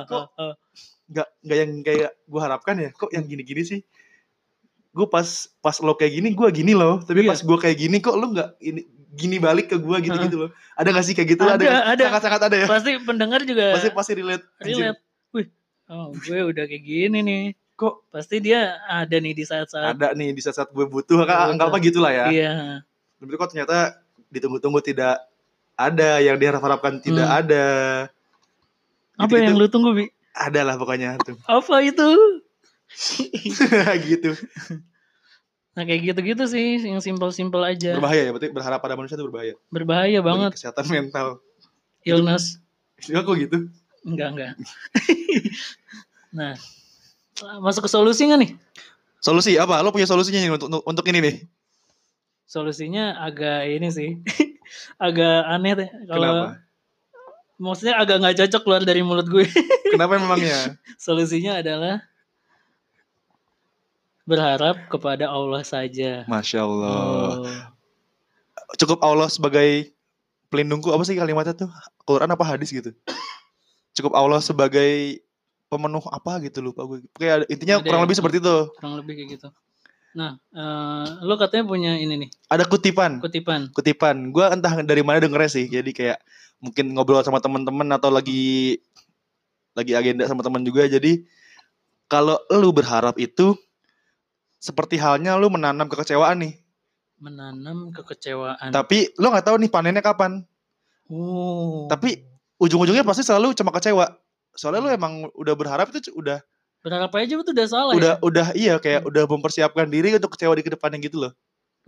nggak 1.10 1.28
nggak 1.42 1.56
yang 1.58 1.70
kayak 1.80 2.10
gue 2.16 2.40
harapkan 2.40 2.74
ya 2.76 2.90
kok 2.90 3.10
yang 3.10 3.24
gini-gini 3.24 3.62
sih 3.62 3.80
gue 4.90 5.06
pas 5.06 5.26
pas 5.56 5.76
lo 5.78 5.94
kayak 5.94 6.12
gini 6.12 6.28
gue 6.30 6.48
gini 6.52 6.72
loh 6.72 6.98
tapi 7.00 7.22
Iya. 7.22 7.30
pas 7.30 7.40
gue 7.40 7.58
kayak 7.58 7.76
gini 7.76 7.96
kok 7.98 8.14
lo 8.14 8.26
nggak 8.28 8.48
ini 8.60 8.80
gini 9.10 9.36
balik 9.36 9.66
ke 9.66 9.76
gue 9.76 9.96
gitu 10.00 10.18
gitu 10.20 10.36
loh 10.38 10.50
ada 10.72 10.88
gak 10.88 11.02
sih 11.02 11.12
kayak 11.12 11.28
gitu 11.30 11.42
Ada, 11.42 11.90
ada. 11.90 12.04
sangat 12.08 12.22
sangat 12.24 12.42
ada 12.44 12.56
ya 12.56 12.66
Pasti 12.66 12.90
pendengar 13.00 13.42
juga 13.42 13.74
pasti 13.74 13.90
pasti 13.90 14.12
relate 14.14 14.46
Anjir. 14.56 14.94
relate. 14.94 15.00
Wih, 15.32 15.46
oh 15.88 16.06
gue 16.12 16.38
udah 16.44 16.64
kayak 16.64 16.84
gini 16.84 17.18
nih. 17.20 17.42
kok 17.74 18.06
Pasti 18.06 18.38
dia 18.38 18.60
ada 18.84 19.16
nih 19.16 19.32
di 19.32 19.42
saat-saat. 19.42 19.94
ada 19.94 20.12
nih 20.12 20.30
di 20.30 20.38
saat-saat 20.38 20.68
gue 20.68 20.84
butuh 20.84 21.16
Butuh. 21.18 21.26
anggap 21.26 21.66
apa 21.68 21.78
gitulah 21.80 22.10
ya 22.10 22.26
Iya. 22.28 22.52
tapi 23.16 23.34
kok 23.34 23.50
ternyata 23.50 23.98
ditunggu-tunggu 24.28 24.78
tidak 24.80 25.18
ada 25.74 26.18
yang 26.18 26.36
diharap-harapkan 26.36 26.98
tidak 26.98 27.24
Hmm. 27.24 27.38
ada 27.40 27.64
Apa 29.16 29.36
yang 29.36 29.52
lu 29.54 29.66
tunggu, 29.66 29.90
Bi? 29.92 30.06
Ada 30.32 30.60
lah 30.62 30.74
pokoknya 30.74 31.18
tuh 31.18 31.36
Apa 31.50 31.80
itu? 31.80 32.08
gitu 34.04 34.30
Nah, 35.70 35.86
kayak 35.86 36.02
gitu-gitu 36.04 36.44
sih, 36.44 36.82
yang 36.82 36.98
simpel-simpel 36.98 37.62
aja. 37.62 37.94
berbahaya 37.94 38.26
ya 38.26 38.30
berarti 38.30 38.50
berharap 38.50 38.78
pada 38.78 38.98
manusia 38.98 39.14
itu 39.14 39.22
berbahaya 39.22 39.54
Berbahaya 39.70 40.18
Bagi 40.18 40.26
banget. 40.26 40.50
kesehatan 40.58 40.86
mental 40.88 41.26
Illness. 42.02 42.58
ya 43.02 43.22
kok 43.22 43.34
gitu 43.34 43.70
Enggak, 44.02 44.28
enggak. 44.32 44.52
nah, 46.32 46.52
masuk 47.60 47.86
ke 47.86 47.90
solusi 47.90 48.26
nggak 48.26 48.40
nih? 48.40 48.52
solusi 49.20 49.54
apa 49.54 49.84
lo 49.84 49.92
punya 49.92 50.08
solusinya 50.08 50.40
nih 50.40 50.50
untuk 50.50 50.66
untuk, 50.66 50.82
untuk 50.82 51.04
ini 51.06 51.18
nih 51.20 51.36
Solusinya 52.42 53.14
agak 53.20 53.68
ini 53.68 53.88
sih. 53.88 54.10
agak 54.98 55.46
aneh 55.46 55.72
deh. 55.76 55.88
Kalau 56.04 56.18
kenapa 56.18 56.46
maksudnya 57.60 57.94
agak 57.94 58.16
nggak 58.18 58.36
cocok 58.38 58.62
keluar 58.62 58.82
dari 58.82 59.00
mulut 59.00 59.26
gue. 59.26 59.44
kenapa 59.92 60.16
memangnya 60.16 60.80
Solusinya 60.98 61.60
adalah 61.60 62.00
berharap 64.22 64.86
kepada 64.88 65.26
Allah 65.26 65.62
saja. 65.62 66.22
masya 66.24 66.62
Allah 66.62 67.42
Oh. 67.42 67.46
cukup 68.78 69.02
Allah 69.02 69.26
sebagai 69.26 69.90
pelindungku 70.46 70.88
apa 70.88 71.02
sih 71.02 71.14
kalimatnya 71.14 71.54
tuh 71.56 71.70
Quran 72.00 72.26
apa 72.28 72.44
hadis 72.44 72.70
gitu 72.70 72.94
cukup 73.92 74.14
Allah 74.14 74.38
sebagai 74.38 75.18
pemenuh 75.66 76.02
apa 76.06 76.38
gitu 76.40 76.58
lupa 76.60 76.82
gue 76.84 77.02
kayak 77.12 77.46
intinya 77.48 77.76
Ada 77.76 77.84
kurang 77.84 78.00
ya? 78.00 78.04
lebih 78.06 78.16
seperti 78.16 78.36
itu 78.38 78.56
kurang 78.72 78.94
lebih 78.96 79.14
kayak 79.16 79.28
gitu. 79.32 79.48
Nah, 80.10 80.34
eh, 80.50 81.06
lo 81.20 81.34
katanya 81.34 81.64
punya 81.64 81.92
ini 81.94 82.14
nih 82.16 82.30
ada 82.46 82.62
kutipan 82.64 83.18
kutipan. 83.18 83.70
kutipan 83.70 84.30
gue 84.30 84.42
entah 84.44 84.78
dari 84.80 85.02
mana 85.02 85.18
dengernya 85.18 85.50
sih 85.52 85.66
jadi 85.66 85.90
kayak 85.90 86.18
mungkin 86.60 86.92
ngobrol 86.92 87.24
sama 87.24 87.40
teman-teman 87.40 87.88
atau 87.90 88.08
lagi 88.08 88.76
lagi 89.72 89.92
agenda 89.96 90.28
sama 90.28 90.44
teman 90.44 90.60
juga 90.60 90.84
jadi 90.84 91.24
kalau 92.04 92.36
lu 92.52 92.68
berharap 92.70 93.16
itu 93.16 93.56
seperti 94.60 95.00
halnya 95.00 95.36
lu 95.36 95.48
menanam 95.48 95.88
kekecewaan 95.88 96.44
nih 96.44 96.54
Menanam 97.20 97.92
kekecewaan. 97.92 98.72
tapi 98.72 99.12
lu 99.16 99.28
nggak 99.28 99.44
tahu 99.44 99.56
nih 99.60 99.68
panennya 99.68 100.00
kapan 100.00 100.44
oh. 101.08 101.88
tapi 101.88 102.24
ujung-ujungnya 102.56 103.04
pasti 103.04 103.24
selalu 103.24 103.56
cuma 103.56 103.72
kecewa 103.72 104.08
soalnya 104.52 104.80
lu 104.84 104.90
emang 104.92 105.12
udah 105.32 105.54
berharap 105.54 105.88
itu 105.90 106.12
udah 106.12 106.40
berharap 106.80 107.12
aja 107.12 107.36
itu 107.36 107.52
udah 107.52 107.66
salah 107.68 107.92
udah 107.92 108.14
ya. 108.16 108.24
udah 108.24 108.46
iya 108.52 108.74
kayak 108.76 109.04
Hmm. 109.04 109.10
udah 109.12 109.24
mempersiapkan 109.28 109.88
diri 109.88 110.16
untuk 110.16 110.32
kecewa 110.32 110.52
di 110.56 110.64
ke 110.64 110.72
depannya 110.72 111.00
gitu 111.00 111.20
loh 111.20 111.32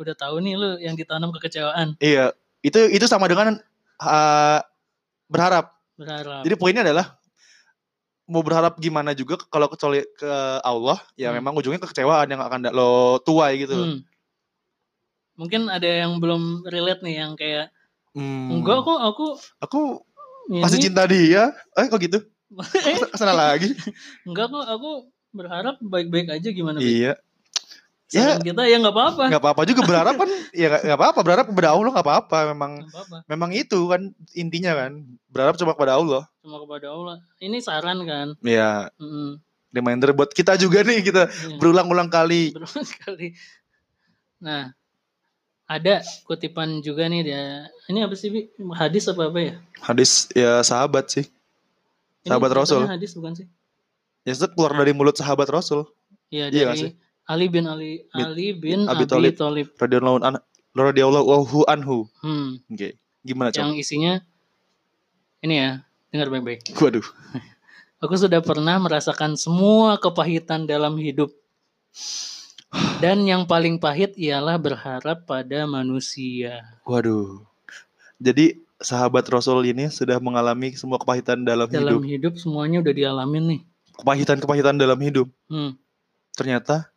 Udah 0.00 0.16
tahu 0.16 0.40
nih 0.40 0.56
lo 0.56 0.80
yang 0.80 0.96
ditanam 0.96 1.28
kekecewaan. 1.32 1.96
iya 2.00 2.32
itu 2.64 2.78
itu 2.88 3.04
sama 3.04 3.28
dengan 3.28 3.60
uh, 4.02 4.58
berharap 5.26 5.70
Berharap. 5.92 6.42
Jadi 6.42 6.54
poinnya 6.56 6.82
adalah 6.82 7.14
mau 8.26 8.40
berharap 8.40 8.74
gimana 8.78 9.12
juga 9.12 9.36
kalau 9.46 9.68
kecuali 9.68 10.02
ke 10.16 10.32
Allah 10.60 10.98
ya 11.14 11.30
Hmm. 11.30 11.38
memang 11.38 11.52
ujungnya 11.54 11.78
kekecewaan 11.78 12.26
yang 12.26 12.42
akan 12.42 12.72
lo 12.72 13.20
tuai 13.20 13.60
gitu. 13.60 13.74
loh. 13.76 13.86
Hmm. 13.86 14.00
Mungkin 15.36 15.68
ada 15.68 15.84
yang 15.86 16.18
belum 16.18 16.66
relate 16.66 17.00
nih 17.00 17.14
yang 17.18 17.32
kayak 17.34 17.70
Hmm. 18.12 18.60
enggak 18.60 18.84
kok 18.84 18.98
aku 19.00 19.26
Aku 19.62 19.80
ini 20.50 20.60
masih 20.60 20.78
cinta 20.80 21.06
dia. 21.06 21.48
Eh 21.72 21.88
kok 21.88 21.96
gitu? 21.96 22.18
Ke 23.12 23.16
sana 23.16 23.32
lagi. 23.32 23.72
enggak 24.28 24.48
kok 24.48 24.64
aku 24.66 24.90
berharap 25.32 25.80
baik-baik 25.80 26.28
aja 26.28 26.48
gimana 26.50 26.76
iya. 26.76 27.16
Saran 28.12 28.40
kita 28.42 28.62
ya 28.64 28.76
nggak 28.76 28.92
apa-apa. 28.92 29.24
Nggak 29.32 29.40
apa-apa 29.40 29.62
juga 29.64 29.80
berharap 29.82 30.14
kan. 30.14 30.28
ya 30.52 30.66
nggak 30.68 30.98
apa-apa 30.98 31.20
berharap 31.20 31.46
kepada 31.48 31.68
Allah 31.70 31.90
nggak 31.90 32.04
apa-apa. 32.04 32.38
Memang 32.52 32.70
Nggak 32.78 32.92
apa-apa. 32.92 33.16
memang 33.24 33.50
itu 33.52 33.78
kan 33.86 34.02
intinya 34.32 34.72
kan. 34.76 34.92
Berharap 35.26 35.56
cuma 35.56 35.72
kepada 35.72 35.96
Allah. 35.96 36.22
Cuma 36.38 36.60
kepada 36.60 36.86
Allah. 36.88 37.16
Ini 37.38 37.56
saran 37.58 38.04
kan. 38.04 38.36
Ya 38.40 38.92
Mm-mm. 38.96 39.40
reminder 39.70 40.12
buat 40.12 40.28
kita 40.28 40.54
juga 40.56 40.82
nih 40.82 41.00
kita 41.00 41.26
Iya. 41.26 41.56
berulang-ulang 41.56 42.06
kali. 42.06 42.52
berulang 42.52 42.88
kali. 43.00 43.32
Nah, 44.38 44.74
ada 45.64 45.94
kutipan 46.22 46.78
juga 46.78 47.06
nih 47.06 47.22
dia. 47.22 47.42
Ini 47.86 48.04
apa 48.04 48.12
sih, 48.12 48.28
Bi? 48.28 48.40
Hadis 48.72 49.06
apa 49.06 49.30
apa 49.30 49.38
ya? 49.40 49.54
Hadis 49.80 50.10
ya 50.30 50.60
sahabat 50.60 51.08
sih. 51.08 51.24
Ini 52.22 52.28
Sahabat 52.28 52.50
Rasul. 52.52 52.82
katanya 52.82 52.94
Hadis 52.94 53.10
bukan 53.16 53.32
sih? 53.34 53.46
Ya 54.22 54.32
itu 54.32 54.46
keluar 54.50 54.70
dari 54.72 54.92
mulut 54.92 55.16
sahabat 55.16 55.48
Rasul. 55.48 55.88
Iya, 56.28 56.46
Iya 56.48 56.66
dari 56.68 56.78
sih? 56.78 56.90
Ali 57.32 57.48
bin 57.48 57.64
Ali 57.64 58.04
Bin- 58.06 58.20
Ali 58.22 58.46
bin 58.52 58.80
Abi 58.84 59.02
Abi 59.02 59.04
Thalib. 59.08 59.34
Thalib. 59.34 59.66
Radhiyallahu 59.74 60.16
an 60.20 60.34
radhiyallahu 60.72 61.64
anhu. 61.66 62.04
Hmm, 62.20 62.60
Oke. 62.68 63.00
Gimana, 63.22 63.48
Cok? 63.48 63.60
yang 63.60 63.72
isinya 63.74 64.12
ini 65.40 65.54
ya, 65.56 65.70
dengar 66.10 66.28
baik-baik. 66.28 66.68
Waduh. 66.80 67.06
Aku 67.98 68.14
sudah 68.14 68.38
pernah 68.38 68.76
merasakan 68.76 69.34
semua 69.34 69.96
kepahitan 69.96 70.66
dalam 70.66 70.98
hidup. 70.98 71.30
Dan 72.98 73.26
yang 73.26 73.44
paling 73.44 73.76
pahit 73.76 74.16
ialah 74.16 74.56
berharap 74.56 75.24
pada 75.24 75.66
manusia. 75.66 76.62
Waduh. 76.82 77.44
Jadi 78.16 78.58
sahabat 78.78 79.26
Rasul 79.26 79.66
ini 79.66 79.86
sudah 79.86 80.18
mengalami 80.18 80.72
semua 80.72 80.96
kepahitan 80.96 81.42
dalam, 81.42 81.68
Dalam 81.68 82.00
hidup. 82.00 82.02
hidup 82.06 82.32
semuanya 82.38 82.80
udah 82.80 82.94
dialamin 82.94 83.44
nih. 83.44 83.60
Kepahitan-kepahitan 83.98 84.78
dalam 84.78 84.98
hidup. 84.98 85.28
Hmm. 85.46 85.76
Ternyata 86.32 86.88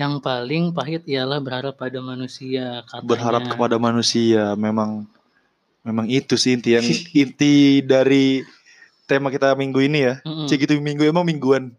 Yang 0.00 0.24
paling 0.24 0.72
pahit 0.72 1.02
ialah 1.04 1.38
berharap 1.38 1.76
pada 1.76 2.00
manusia. 2.00 2.80
Katanya. 2.88 3.08
berharap 3.08 3.42
kepada 3.44 3.76
manusia 3.76 4.56
memang 4.56 5.04
memang 5.82 6.06
itu 6.08 6.34
sih 6.38 6.56
inti 6.56 6.74
yang 6.74 6.86
inti 7.22 7.82
dari 7.84 8.40
tema 9.04 9.28
kita 9.28 9.52
minggu 9.52 9.78
ini 9.84 10.00
ya. 10.08 10.14
Mm-mm. 10.24 10.48
Cik 10.48 10.64
itu 10.64 10.74
minggu 10.80 11.04
emang 11.04 11.26
mingguan. 11.28 11.74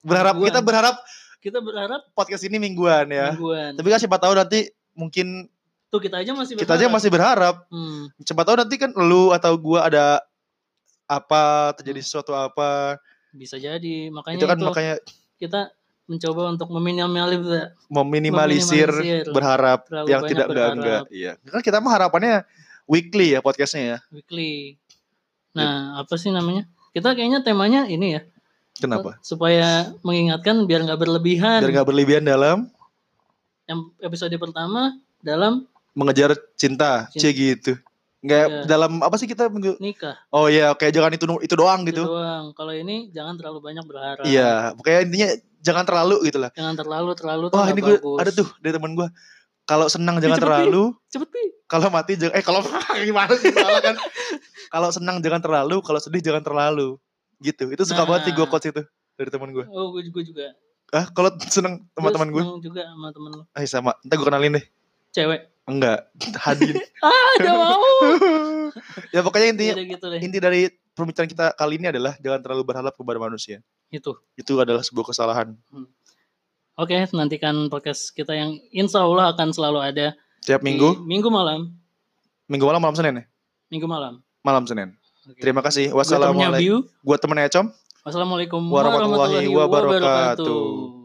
Berharap 0.00 0.38
Mingguan. 0.38 0.48
kita 0.54 0.60
berharap 0.64 0.96
Kita 1.38 1.58
berharap 1.62 2.02
podcast 2.18 2.42
ini 2.48 2.58
mingguan 2.58 3.06
ya. 3.12 3.30
mingguan. 3.30 3.76
Tapi 3.78 3.86
kan 3.86 3.98
siapa 4.02 4.18
tahu 4.18 4.34
nanti 4.34 4.66
mungkin 4.96 5.46
Tuh 5.88 6.02
kita 6.02 6.20
aja 6.20 6.34
masih 6.34 6.58
kita 6.58 6.74
aja 6.74 6.84
berharap. 6.84 6.94
masih 6.98 7.10
berharap. 7.14 7.56
Hmm. 7.70 8.02
Siapa 8.20 8.42
tahu 8.44 8.56
nanti 8.58 8.74
kan 8.76 8.90
lu 8.92 9.30
atau 9.30 9.54
gua 9.54 9.86
ada 9.86 10.20
apa 11.06 11.72
terjadi 11.78 12.02
sesuatu 12.02 12.34
apa 12.34 12.98
Bisa 13.32 13.56
jadi. 13.56 14.10
Makanya 14.10 14.36
itu 14.36 14.46
kan 14.48 14.56
itu 14.58 14.66
makanya 14.66 14.94
kita 15.38 15.60
mencoba 16.08 16.48
untuk 16.48 16.68
meminimalisir 16.72 17.76
meminimalisir 17.92 18.88
Meminimalisir. 18.88 19.30
berharap 19.30 19.80
yang 20.08 20.24
tidak 20.24 20.48
enggak 20.48 20.48
berharap. 20.48 20.74
enggak 20.80 21.02
iya 21.12 21.32
kan 21.44 21.60
kita 21.60 21.78
mah 21.84 21.92
harapannya 21.94 22.34
weekly 22.88 23.36
ya 23.36 23.44
podcastnya 23.44 23.82
ya 23.84 23.98
weekly. 24.10 24.80
Nah, 25.52 25.98
apa 25.98 26.14
sih 26.14 26.30
namanya? 26.30 26.70
Kita 26.94 27.18
kayaknya 27.18 27.42
temanya 27.42 27.82
ini 27.90 28.14
ya, 28.14 28.22
kenapa 28.78 29.18
supaya 29.26 29.90
mengingatkan 30.06 30.64
biar 30.70 30.86
nggak 30.86 31.00
berlebihan. 31.02 31.60
biar 31.66 31.72
nggak 31.82 31.88
berlebihan 31.88 32.22
dalam 32.22 32.70
Yang 33.66 33.80
episode 34.00 34.32
pertama 34.38 34.94
dalam 35.18 35.66
mengejar 35.98 36.32
cinta, 36.54 37.10
Cinta. 37.10 37.18
cie 37.18 37.32
gitu 37.34 37.72
nggak 38.20 38.44
Iya. 38.44 38.62
dalam 38.66 38.98
apa 38.98 39.14
sih 39.14 39.24
kita 39.24 39.46
minggu 39.46 39.78
nikah. 39.78 40.18
oh 40.28 40.46
iya 40.46 40.70
oke 40.70 40.82
jangan 40.88 41.10
itu 41.10 41.22
itu 41.38 41.54
doang 41.54 41.82
Itu 41.82 41.88
gitu 41.88 42.02
doang. 42.04 42.50
Kalau 42.50 42.72
ini 42.72 43.08
jangan 43.08 43.34
terlalu 43.34 43.58
banyak 43.62 43.84
berharap. 43.84 44.24
iya 44.24 44.74
pokoknya 44.74 45.00
intinya 45.04 45.28
jangan 45.58 45.84
terlalu 45.84 46.16
gitu 46.24 46.38
lah 46.38 46.50
Jangan 46.50 46.74
terlalu 46.74 47.10
terlalu 47.14 47.44
wah 47.46 47.62
nggak 47.62 47.70
ini 47.70 47.80
gue 47.80 47.96
ada 48.16 48.30
tuh 48.32 48.48
dari 48.58 48.72
teman 48.72 48.92
gue 48.92 49.08
kalau 49.64 49.86
senang 49.86 50.16
jangan 50.16 50.34
cepet, 50.34 50.42
Pi. 50.42 50.54
terlalu 50.56 50.84
Cepet 51.06 51.28
pi. 51.28 51.42
kalau 51.64 51.86
mati 51.88 52.12
jangan 52.14 52.34
eh 52.34 52.42
kalau 52.42 52.60
gimana 53.06 53.32
sih 53.34 53.52
salah 53.52 53.80
kan 53.80 53.94
kalau 54.68 54.88
senang 54.88 55.16
jangan 55.18 55.38
terlalu 55.38 55.76
kalau 55.78 55.98
sedih 55.98 56.18
jangan 56.20 56.42
terlalu 56.42 56.98
gitu 57.38 57.64
itu 57.66 57.82
suka 57.84 58.02
banget 58.02 58.22
sih 58.24 58.32
gue 58.32 58.40
Nah. 58.40 58.50
quotes 58.50 58.66
itu 58.68 58.82
dari 59.14 59.28
teman 59.28 59.50
gue 59.52 59.62
Oh, 59.68 59.90
gue 59.90 60.02
juga 60.04 60.20
juga. 60.22 60.44
ah 60.90 61.06
kalau 61.06 61.30
seneng 61.44 61.86
sama 61.88 62.02
Gua 62.04 62.12
teman 62.12 62.28
gue 62.30 62.42
juga 62.60 62.82
sama 62.82 63.08
temen 63.08 63.30
lu. 63.32 63.42
eh 63.52 63.62
sama 63.64 63.90
ntar 64.00 64.16
gue 64.16 64.26
kenalin 64.26 64.52
deh 64.54 64.66
Cewek. 65.10 65.40
Enggak 65.68 66.08
Hadin 66.40 66.74
Ah, 67.04 67.32
gak 67.38 67.54
mau. 67.54 67.84
ya 69.14 69.20
pokoknya 69.20 69.46
intinya 69.52 69.74
Udah 69.78 69.86
gitu 69.86 70.06
deh. 70.08 70.20
inti 70.24 70.38
dari 70.40 70.60
pembicaraan 70.96 71.30
kita 71.30 71.54
kali 71.54 71.78
ini 71.78 71.92
adalah 71.92 72.16
jangan 72.18 72.40
terlalu 72.42 72.62
berharap 72.66 72.96
kepada 72.96 73.18
manusia 73.20 73.60
itu. 73.92 74.16
Itu 74.34 74.58
adalah 74.58 74.82
sebuah 74.82 75.12
kesalahan. 75.12 75.54
Oke, 76.78 76.94
nantikan 77.12 77.68
podcast 77.70 78.14
kita 78.14 78.34
yang 78.34 78.56
insya 78.70 79.02
Allah 79.02 79.34
akan 79.34 79.50
selalu 79.50 79.78
ada 79.82 80.06
Tiap 80.46 80.62
minggu, 80.62 81.02
minggu 81.02 81.26
malam, 81.28 81.74
minggu 82.46 82.64
malam 82.64 82.80
malam 82.80 82.96
Senin 82.96 83.14
ya? 83.20 83.24
minggu 83.68 83.84
malam. 83.84 84.22
Malam 84.40 84.64
Senin. 84.64 84.96
Oke. 85.28 85.44
Terima 85.44 85.60
kasih. 85.60 85.92
Wassalamualaikum. 85.92 86.88
Gua 87.04 87.16
temennya 87.20 87.52
Ecom. 87.52 87.66
Wassalamualaikum 88.00 88.62
Warahmatullahi 88.72 89.44
wabarakatuh. 89.52 90.97